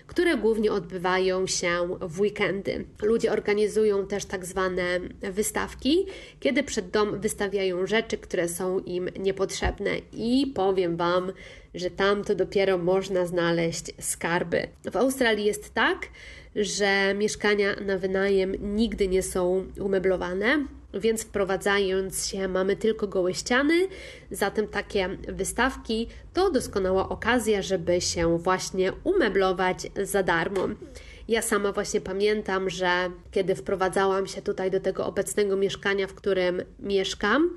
które 0.07 0.38
głównie 0.38 0.72
odbywają 0.72 1.47
się 1.47 1.97
w 2.01 2.20
weekendy. 2.20 2.86
Ludzie 3.01 3.32
organizują 3.32 4.07
też 4.07 4.26
tak 4.26 4.45
zwane 4.45 4.99
wystawki, 5.22 6.05
kiedy 6.39 6.63
przed 6.63 6.89
dom 6.89 7.20
wystawiają 7.20 7.86
rzeczy, 7.86 8.18
które 8.18 8.47
są 8.47 8.80
im 8.80 9.09
niepotrzebne 9.20 9.91
i 10.13 10.51
powiem 10.55 10.97
Wam, 10.97 11.32
że 11.74 11.91
tam 11.91 12.24
to 12.24 12.36
dopiero 12.36 12.78
można 12.78 13.26
znaleźć 13.26 13.86
skarby. 14.01 14.68
W 14.91 14.95
Australii 14.95 15.45
jest 15.45 15.74
tak, 15.74 16.07
że 16.55 17.13
mieszkania 17.13 17.76
na 17.86 17.97
wynajem 17.97 18.76
nigdy 18.76 19.07
nie 19.07 19.24
są 19.24 19.65
umeblowane, 19.80 20.65
więc 21.00 21.24
wprowadzając 21.24 22.28
się 22.28 22.48
mamy 22.48 22.76
tylko 22.76 23.08
gołe 23.08 23.34
ściany, 23.34 23.88
zatem 24.32 24.68
takie 24.68 25.10
wystawki 25.28 26.08
to 26.34 26.52
doskonała 26.52 27.10
okazja, 27.10 27.62
żeby 27.62 28.02
się 28.02 28.38
właśnie 28.38 28.93
umeblować 29.04 29.88
za 30.04 30.24
darmo. 30.24 30.68
Ja 31.28 31.41
sama 31.41 31.72
właśnie 31.72 32.02
pamiętam, 32.02 32.70
że 32.70 33.12
kiedy 33.32 33.56
wprowadzałam 33.56 34.28
się 34.28 34.41
tutaj 34.41 34.72
do 34.72 34.80
tego 34.80 35.06
obecnego 35.06 35.56
mieszkania, 35.56 36.08
w 36.08 36.14
którym 36.14 36.62
mieszkam, 36.80 37.56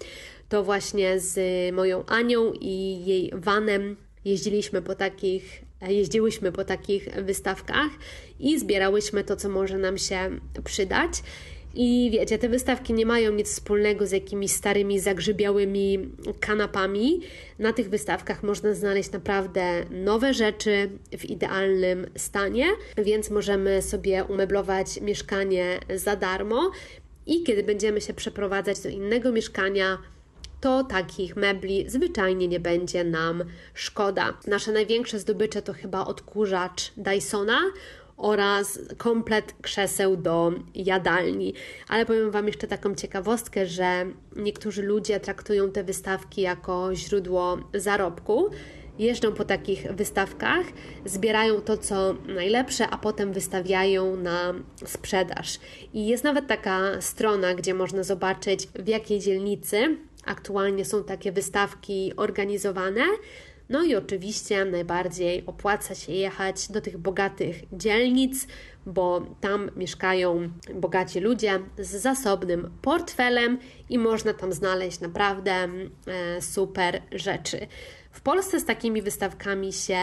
to 0.48 0.64
właśnie 0.64 1.20
z 1.20 1.38
moją 1.74 2.06
Anią 2.06 2.52
i 2.60 3.04
jej 3.06 3.32
vanem 3.34 3.96
jeździliśmy 4.24 4.82
po 4.82 4.94
takich 4.94 5.70
jeździłyśmy 5.88 6.52
po 6.52 6.64
takich 6.64 7.08
wystawkach 7.24 7.90
i 8.40 8.58
zbierałyśmy 8.58 9.24
to, 9.24 9.36
co 9.36 9.48
może 9.48 9.78
nam 9.78 9.98
się 9.98 10.40
przydać. 10.64 11.12
I 11.74 12.10
wiecie, 12.12 12.38
te 12.38 12.48
wystawki 12.48 12.92
nie 12.92 13.06
mają 13.06 13.32
nic 13.32 13.48
wspólnego 13.48 14.06
z 14.06 14.12
jakimiś 14.12 14.52
starymi, 14.52 15.00
zagrzybiałymi 15.00 16.08
kanapami. 16.40 17.20
Na 17.58 17.72
tych 17.72 17.90
wystawkach 17.90 18.42
można 18.42 18.74
znaleźć 18.74 19.12
naprawdę 19.12 19.84
nowe 19.90 20.34
rzeczy 20.34 20.90
w 21.18 21.24
idealnym 21.24 22.06
stanie, 22.16 22.66
więc 22.98 23.30
możemy 23.30 23.82
sobie 23.82 24.24
umeblować 24.24 25.00
mieszkanie 25.00 25.80
za 25.94 26.16
darmo. 26.16 26.70
I 27.26 27.42
kiedy 27.42 27.62
będziemy 27.62 28.00
się 28.00 28.14
przeprowadzać 28.14 28.80
do 28.80 28.88
innego 28.88 29.32
mieszkania, 29.32 29.98
to 30.60 30.84
takich 30.84 31.36
mebli 31.36 31.84
zwyczajnie 31.88 32.48
nie 32.48 32.60
będzie 32.60 33.04
nam 33.04 33.44
szkoda. 33.74 34.38
Nasze 34.46 34.72
największe 34.72 35.18
zdobycze 35.18 35.62
to 35.62 35.72
chyba 35.72 36.04
odkurzacz 36.04 36.92
Dysona 36.96 37.58
oraz 38.20 38.78
komplet 38.98 39.54
krzeseł 39.62 40.16
do 40.16 40.52
jadalni. 40.74 41.54
Ale 41.88 42.06
powiem 42.06 42.30
Wam 42.30 42.46
jeszcze 42.46 42.66
taką 42.66 42.94
ciekawostkę, 42.94 43.66
że 43.66 44.06
niektórzy 44.36 44.82
ludzie 44.82 45.20
traktują 45.20 45.70
te 45.70 45.84
wystawki 45.84 46.40
jako 46.40 46.94
źródło 46.94 47.58
zarobku. 47.74 48.50
Jeżdżą 48.98 49.32
po 49.32 49.44
takich 49.44 49.92
wystawkach, 49.92 50.66
zbierają 51.04 51.60
to, 51.60 51.76
co 51.76 52.14
najlepsze, 52.28 52.88
a 52.88 52.98
potem 52.98 53.32
wystawiają 53.32 54.16
na 54.16 54.54
sprzedaż. 54.86 55.58
I 55.94 56.06
jest 56.06 56.24
nawet 56.24 56.46
taka 56.46 57.00
strona, 57.00 57.54
gdzie 57.54 57.74
można 57.74 58.02
zobaczyć, 58.02 58.68
w 58.74 58.88
jakiej 58.88 59.20
dzielnicy 59.20 59.96
aktualnie 60.24 60.84
są 60.84 61.04
takie 61.04 61.32
wystawki 61.32 62.12
organizowane. 62.16 63.02
No 63.70 63.84
i 63.84 63.94
oczywiście 63.94 64.64
najbardziej 64.64 65.46
opłaca 65.46 65.94
się 65.94 66.12
jechać 66.12 66.68
do 66.68 66.80
tych 66.80 66.98
bogatych 66.98 67.56
dzielnic, 67.72 68.46
bo 68.86 69.26
tam 69.40 69.70
mieszkają 69.76 70.50
bogaci 70.74 71.20
ludzie 71.20 71.60
z 71.78 71.90
zasobnym 71.90 72.70
portfelem 72.82 73.58
i 73.88 73.98
można 73.98 74.34
tam 74.34 74.52
znaleźć 74.52 75.00
naprawdę 75.00 75.52
e, 75.52 76.42
super 76.42 77.02
rzeczy. 77.12 77.66
W 78.12 78.20
Polsce 78.20 78.60
z 78.60 78.64
takimi 78.64 79.02
wystawkami 79.02 79.72
się 79.72 79.98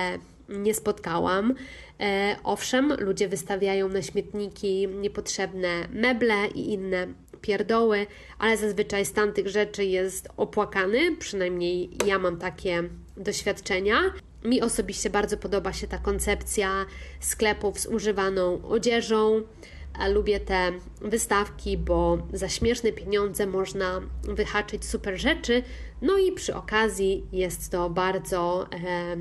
nie 0.49 0.73
spotkałam. 0.73 1.53
E, 1.99 2.35
owszem, 2.43 2.93
ludzie 2.99 3.27
wystawiają 3.27 3.89
na 3.89 4.01
śmietniki 4.01 4.87
niepotrzebne 4.87 5.87
meble 5.91 6.47
i 6.55 6.73
inne 6.73 7.07
pierdoły, 7.41 8.07
ale 8.39 8.57
zazwyczaj 8.57 9.05
stan 9.05 9.33
tych 9.33 9.47
rzeczy 9.47 9.85
jest 9.85 10.29
opłakany, 10.37 11.15
przynajmniej 11.15 11.89
ja 12.05 12.19
mam 12.19 12.37
takie 12.37 12.83
doświadczenia. 13.17 13.99
Mi 14.45 14.61
osobiście 14.61 15.09
bardzo 15.09 15.37
podoba 15.37 15.73
się 15.73 15.87
ta 15.87 15.97
koncepcja 15.97 16.85
sklepów 17.19 17.79
z 17.79 17.85
używaną 17.85 18.67
odzieżą. 18.67 19.41
Lubię 20.13 20.39
te 20.39 20.71
wystawki, 21.01 21.77
bo 21.77 22.17
za 22.33 22.49
śmieszne 22.49 22.91
pieniądze 22.91 23.47
można 23.47 24.01
wyhaczyć 24.23 24.85
super 24.85 25.19
rzeczy, 25.19 25.63
no 26.01 26.17
i 26.17 26.31
przy 26.31 26.55
okazji 26.55 27.25
jest 27.31 27.71
to 27.71 27.89
bardzo 27.89 28.67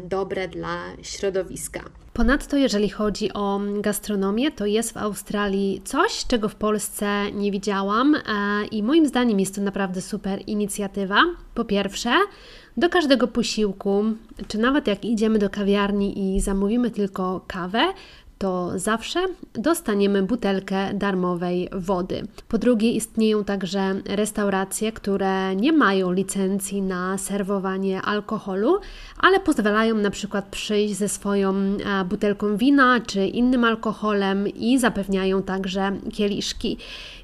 dobre 0.04 0.48
dla 0.48 0.82
środowiska. 1.02 1.80
Ponadto, 2.12 2.56
jeżeli 2.56 2.88
chodzi 2.88 3.32
o 3.32 3.60
gastronomię, 3.80 4.50
to 4.50 4.66
jest 4.66 4.92
w 4.92 4.96
Australii 4.96 5.82
coś, 5.84 6.26
czego 6.26 6.48
w 6.48 6.54
Polsce 6.54 7.32
nie 7.32 7.52
widziałam 7.52 8.14
e, 8.14 8.20
i 8.70 8.82
moim 8.82 9.06
zdaniem 9.06 9.40
jest 9.40 9.54
to 9.54 9.60
naprawdę 9.60 10.02
super 10.02 10.42
inicjatywa. 10.46 11.22
Po 11.54 11.64
pierwsze, 11.64 12.10
do 12.76 12.88
każdego 12.88 13.28
posiłku, 13.28 14.04
czy 14.48 14.58
nawet 14.58 14.86
jak 14.86 15.04
idziemy 15.04 15.38
do 15.38 15.50
kawiarni 15.50 16.36
i 16.36 16.40
zamówimy 16.40 16.90
tylko 16.90 17.40
kawę, 17.46 17.92
to 18.38 18.78
zawsze 18.78 19.26
dostaniemy 19.54 20.22
butelkę 20.22 20.94
darmowej 20.94 21.68
wody. 21.72 22.22
Po 22.48 22.58
drugie, 22.58 22.92
istnieją 22.92 23.44
także 23.44 23.94
restauracje, 24.04 24.92
które 24.92 25.56
nie 25.56 25.72
mają 25.72 26.12
licencji 26.12 26.82
na 26.82 27.18
serwowanie 27.18 28.02
alkoholu, 28.02 28.78
ale 29.18 29.40
pozwalają 29.40 29.94
na 29.94 30.10
przykład 30.10 30.48
przyjść 30.48 30.94
ze 30.94 31.08
swoją 31.08 31.54
e, 31.54 32.04
butelką 32.04 32.56
wina 32.56 33.00
czy 33.06 33.26
innym 33.26 33.64
alkoholem 33.64 34.48
i 34.48 34.78
zapewniają 34.78 35.42
także 35.42 35.96
kieliszki. 36.12 36.78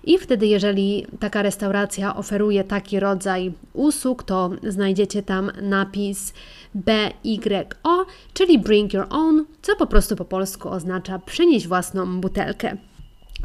I 0.05 0.19
wtedy, 0.19 0.47
jeżeli 0.47 1.07
taka 1.21 1.43
restauracja 1.43 2.17
oferuje 2.17 2.65
taki 2.65 3.01
rodzaj 3.01 3.53
usług, 3.73 4.23
to 4.23 4.51
znajdziecie 4.69 5.23
tam 5.23 5.51
napis 5.63 6.35
BYO, 6.75 8.07
czyli 8.35 8.59
Bring 8.59 8.93
Your 8.93 9.07
Own, 9.11 9.45
co 9.63 9.77
po 9.77 9.87
prostu 9.87 10.17
po 10.17 10.25
polsku 10.25 10.69
oznacza 10.69 11.02
przynieść 11.27 11.69
własną 11.69 12.21
butelkę. 12.21 12.77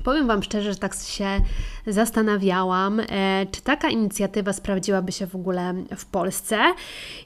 Powiem 0.04 0.28
Wam 0.28 0.44
szczerze, 0.44 0.74
że 0.74 0.80
tak 0.80 0.96
się 0.96 1.42
zastanawiałam, 1.88 3.00
e, 3.00 3.46
czy 3.52 3.62
taka 3.62 3.90
inicjatywa 3.90 4.54
sprawdziłaby 4.54 5.12
się 5.12 5.28
w 5.28 5.36
ogóle 5.36 5.74
w 5.98 6.06
Polsce 6.06 6.58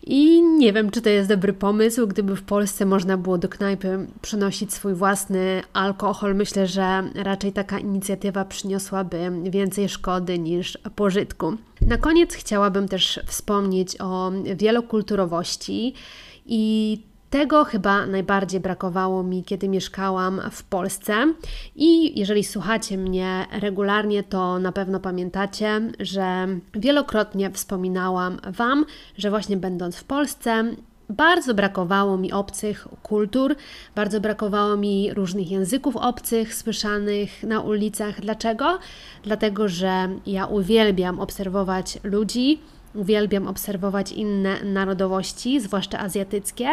i 0.03 0.41
nie 0.41 0.73
wiem, 0.73 0.91
czy 0.91 1.01
to 1.01 1.09
jest 1.09 1.29
dobry 1.29 1.53
pomysł, 1.53 2.07
gdyby 2.07 2.35
w 2.35 2.43
Polsce 2.43 2.85
można 2.85 3.17
było 3.17 3.37
do 3.37 3.49
knajpy 3.49 4.07
przynosić 4.21 4.73
swój 4.73 4.93
własny 4.93 5.61
alkohol. 5.73 6.35
Myślę, 6.35 6.67
że 6.67 7.03
raczej 7.15 7.53
taka 7.53 7.79
inicjatywa 7.79 8.45
przyniosłaby 8.45 9.31
więcej 9.43 9.89
szkody 9.89 10.39
niż 10.39 10.77
pożytku. 10.95 11.53
Na 11.81 11.97
koniec 11.97 12.33
chciałabym 12.33 12.87
też 12.87 13.19
wspomnieć 13.25 14.01
o 14.01 14.31
wielokulturowości 14.55 15.93
i 16.45 17.10
tego 17.31 17.65
chyba 17.65 18.05
najbardziej 18.05 18.59
brakowało 18.59 19.23
mi, 19.23 19.43
kiedy 19.43 19.69
mieszkałam 19.69 20.41
w 20.51 20.63
Polsce. 20.63 21.33
I 21.75 22.19
jeżeli 22.19 22.43
słuchacie 22.43 22.97
mnie 22.97 23.45
regularnie, 23.51 24.23
to 24.23 24.59
na 24.59 24.71
pewno 24.71 24.99
pamiętacie, 24.99 25.81
że 25.99 26.47
wielokrotnie 26.73 27.51
wspominałam 27.51 28.37
Wam, 28.47 28.85
że 29.17 29.29
właśnie 29.29 29.57
będąc 29.57 29.95
w 29.95 30.03
Polsce, 30.03 30.63
bardzo 31.09 31.53
brakowało 31.53 32.17
mi 32.17 32.31
obcych 32.31 32.87
kultur, 33.03 33.55
bardzo 33.95 34.21
brakowało 34.21 34.77
mi 34.77 35.13
różnych 35.13 35.51
języków 35.51 35.95
obcych 35.95 36.55
słyszanych 36.55 37.43
na 37.43 37.61
ulicach. 37.61 38.21
Dlaczego? 38.21 38.79
Dlatego, 39.23 39.67
że 39.67 40.09
ja 40.25 40.45
uwielbiam 40.45 41.19
obserwować 41.19 41.99
ludzi 42.03 42.59
Uwielbiam 42.95 43.47
obserwować 43.47 44.11
inne 44.11 44.63
narodowości, 44.63 45.59
zwłaszcza 45.59 45.99
azjatyckie, 45.99 46.69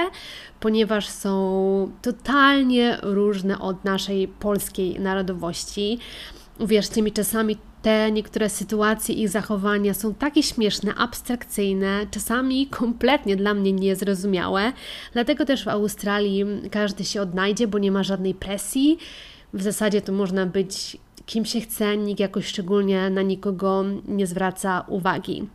ponieważ 0.60 1.08
są 1.08 1.90
totalnie 2.02 2.98
różne 3.02 3.58
od 3.58 3.84
naszej 3.84 4.28
polskiej 4.28 5.00
narodowości. 5.00 5.98
Uwierzcie 6.58 7.02
mi, 7.02 7.12
czasami 7.12 7.56
te 7.82 8.12
niektóre 8.12 8.48
sytuacje 8.48 9.14
i 9.14 9.28
zachowania 9.28 9.94
są 9.94 10.14
takie 10.14 10.42
śmieszne, 10.42 10.94
abstrakcyjne, 10.94 12.06
czasami 12.10 12.66
kompletnie 12.66 13.36
dla 13.36 13.54
mnie 13.54 13.72
niezrozumiałe. 13.72 14.72
Dlatego 15.12 15.44
też 15.44 15.64
w 15.64 15.68
Australii 15.68 16.44
każdy 16.70 17.04
się 17.04 17.22
odnajdzie, 17.22 17.68
bo 17.68 17.78
nie 17.78 17.92
ma 17.92 18.02
żadnej 18.02 18.34
presji. 18.34 18.98
W 19.54 19.62
zasadzie 19.62 20.02
to 20.02 20.12
można 20.12 20.46
być 20.46 20.96
kim 21.26 21.44
się 21.44 21.60
chce, 21.60 21.96
nikt 21.96 22.20
jakoś 22.20 22.46
szczególnie 22.46 23.10
na 23.10 23.22
nikogo 23.22 23.84
nie 24.08 24.26
zwraca 24.26 24.84
uwagi. 24.88 25.48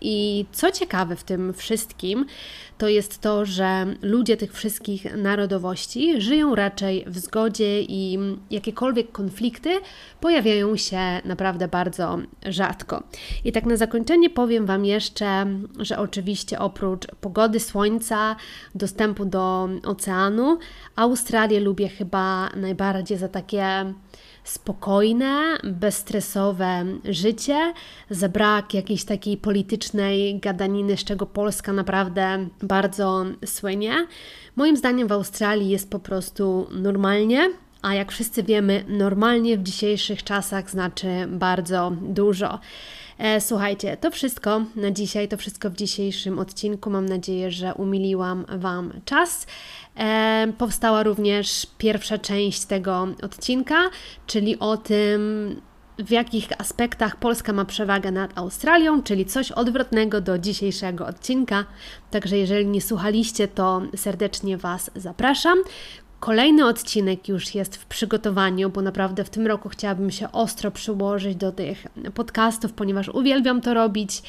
I 0.00 0.46
co 0.52 0.72
ciekawe 0.72 1.16
w 1.16 1.24
tym 1.24 1.54
wszystkim, 1.54 2.26
to 2.78 2.88
jest 2.88 3.20
to, 3.20 3.44
że 3.44 3.86
ludzie 4.02 4.36
tych 4.36 4.52
wszystkich 4.52 5.16
narodowości 5.16 6.20
żyją 6.20 6.54
raczej 6.54 7.04
w 7.06 7.18
zgodzie 7.18 7.82
i 7.82 8.18
jakiekolwiek 8.50 9.12
konflikty 9.12 9.70
pojawiają 10.20 10.76
się 10.76 10.98
naprawdę 11.24 11.68
bardzo 11.68 12.18
rzadko. 12.46 13.02
I 13.44 13.52
tak 13.52 13.66
na 13.66 13.76
zakończenie 13.76 14.30
powiem 14.30 14.66
Wam 14.66 14.84
jeszcze, 14.84 15.46
że 15.78 15.98
oczywiście 15.98 16.58
oprócz 16.58 17.06
pogody, 17.20 17.60
słońca, 17.60 18.36
dostępu 18.74 19.24
do 19.24 19.68
oceanu, 19.84 20.58
Australię 20.96 21.60
lubię 21.60 21.88
chyba 21.88 22.50
najbardziej 22.56 23.18
za 23.18 23.28
takie 23.28 23.94
spokojne, 24.48 25.58
bezstresowe 25.64 26.84
życie, 27.04 27.72
za 28.10 28.28
brak 28.28 28.74
jakiejś 28.74 29.04
takiej 29.04 29.36
politycznej 29.36 30.38
gadaniny, 30.38 30.96
z 30.96 31.04
czego 31.04 31.26
Polska 31.26 31.72
naprawdę 31.72 32.48
bardzo 32.62 33.24
słynie. 33.44 34.06
Moim 34.56 34.76
zdaniem 34.76 35.08
w 35.08 35.12
Australii 35.12 35.68
jest 35.68 35.90
po 35.90 35.98
prostu 35.98 36.66
normalnie. 36.70 37.50
A 37.82 37.94
jak 37.94 38.12
wszyscy 38.12 38.42
wiemy, 38.42 38.84
normalnie 38.88 39.58
w 39.58 39.62
dzisiejszych 39.62 40.24
czasach 40.24 40.70
znaczy 40.70 41.08
bardzo 41.28 41.92
dużo. 42.00 42.58
E, 43.18 43.40
słuchajcie, 43.40 43.96
to 43.96 44.10
wszystko 44.10 44.62
na 44.76 44.90
dzisiaj, 44.90 45.28
to 45.28 45.36
wszystko 45.36 45.70
w 45.70 45.76
dzisiejszym 45.76 46.38
odcinku. 46.38 46.90
Mam 46.90 47.06
nadzieję, 47.06 47.50
że 47.50 47.74
umiliłam 47.74 48.44
Wam 48.58 48.92
czas. 49.04 49.46
E, 49.96 50.52
powstała 50.58 51.02
również 51.02 51.66
pierwsza 51.78 52.18
część 52.18 52.64
tego 52.64 53.08
odcinka, 53.22 53.90
czyli 54.26 54.58
o 54.58 54.76
tym, 54.76 55.60
w 55.98 56.10
jakich 56.10 56.60
aspektach 56.60 57.16
Polska 57.16 57.52
ma 57.52 57.64
przewagę 57.64 58.10
nad 58.10 58.38
Australią, 58.38 59.02
czyli 59.02 59.26
coś 59.26 59.52
odwrotnego 59.52 60.20
do 60.20 60.38
dzisiejszego 60.38 61.06
odcinka. 61.06 61.64
Także 62.10 62.38
jeżeli 62.38 62.66
nie 62.66 62.80
słuchaliście, 62.80 63.48
to 63.48 63.82
serdecznie 63.96 64.56
Was 64.56 64.90
zapraszam. 64.96 65.58
Kolejny 66.20 66.66
odcinek 66.66 67.28
już 67.28 67.54
jest 67.54 67.76
w 67.76 67.86
przygotowaniu, 67.86 68.70
bo 68.70 68.82
naprawdę 68.82 69.24
w 69.24 69.30
tym 69.30 69.46
roku 69.46 69.68
chciałabym 69.68 70.10
się 70.10 70.32
ostro 70.32 70.70
przyłożyć 70.70 71.36
do 71.36 71.52
tych 71.52 71.86
podcastów, 72.14 72.72
ponieważ 72.72 73.08
uwielbiam 73.08 73.60
to 73.60 73.74
robić. 73.74 74.22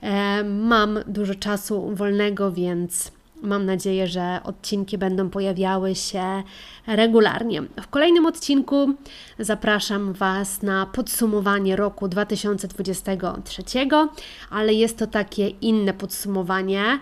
E, 0.00 0.44
mam 0.44 0.98
dużo 1.06 1.34
czasu 1.34 1.94
wolnego, 1.94 2.52
więc 2.52 3.12
Mam 3.42 3.66
nadzieję, 3.66 4.06
że 4.06 4.40
odcinki 4.44 4.98
będą 4.98 5.30
pojawiały 5.30 5.94
się 5.94 6.42
regularnie. 6.86 7.62
W 7.62 7.88
kolejnym 7.88 8.26
odcinku 8.26 8.94
zapraszam 9.38 10.12
Was 10.12 10.62
na 10.62 10.86
podsumowanie 10.86 11.76
roku 11.76 12.08
2023, 12.08 13.62
ale 14.50 14.74
jest 14.74 14.98
to 14.98 15.06
takie 15.06 15.48
inne 15.48 15.94
podsumowanie. 15.94 16.98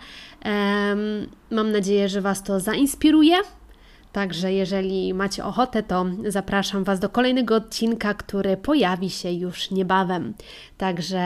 Mam 1.51 1.73
nadzieję, 1.73 2.09
że 2.09 2.21
Was 2.21 2.43
to 2.43 2.61
zainspiruje 2.61 3.37
Także 4.13 4.53
jeżeli 4.53 5.15
macie 5.15 5.45
ochotę, 5.45 5.83
to 5.83 6.07
zapraszam 6.29 6.85
Was 6.85 7.01
do 7.01 7.09
kolejnego 7.09 7.55
odcinka, 7.57 8.15
który 8.15 8.57
pojawi 8.57 9.11
się 9.11 9.33
już 9.33 9.71
niebawem. 9.71 10.35
Także 10.79 11.25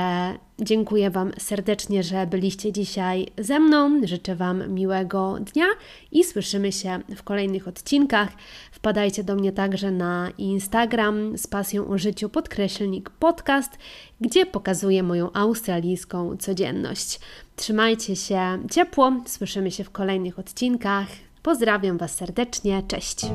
dziękuję 0.59 1.11
Wam 1.11 1.33
serdecznie, 1.39 2.03
że 2.03 2.27
byliście 2.27 2.73
dzisiaj 2.73 3.27
ze 3.39 3.61
mną. 3.61 4.01
Życzę 4.05 4.37
Wam 4.37 4.75
miłego 4.75 5.37
dnia 5.53 5.67
i 6.13 6.25
słyszymy 6.25 6.73
się 6.73 7.01
w 7.17 7.23
kolejnych 7.23 7.69
odcinkach. 7.69 8.29
Wpadajcie 8.73 9.25
do 9.25 9.35
mnie 9.35 9.53
także 9.53 9.91
na 9.91 10.31
Instagram 10.39 11.39
z 11.39 11.47
pasją 11.47 11.89
o 11.89 11.99
życiu 11.99 12.29
podkreślnik 12.29 13.11
podcast, 13.11 13.79
gdzie 14.21 14.47
pokazuję 14.47 15.03
moją 15.03 15.33
australijską 15.33 16.37
codzienność. 16.37 17.21
Trzymajcie 17.57 18.17
się 18.17 18.59
ciepło, 18.71 19.13
słyszymy 19.27 19.71
się 19.71 19.85
w 19.85 19.91
kolejnych 19.91 20.39
odcinkach. 20.39 21.07
Pozdrawiam 21.45 21.99
Was 21.99 22.15
serdecznie, 22.15 22.83
cześć! 22.89 23.27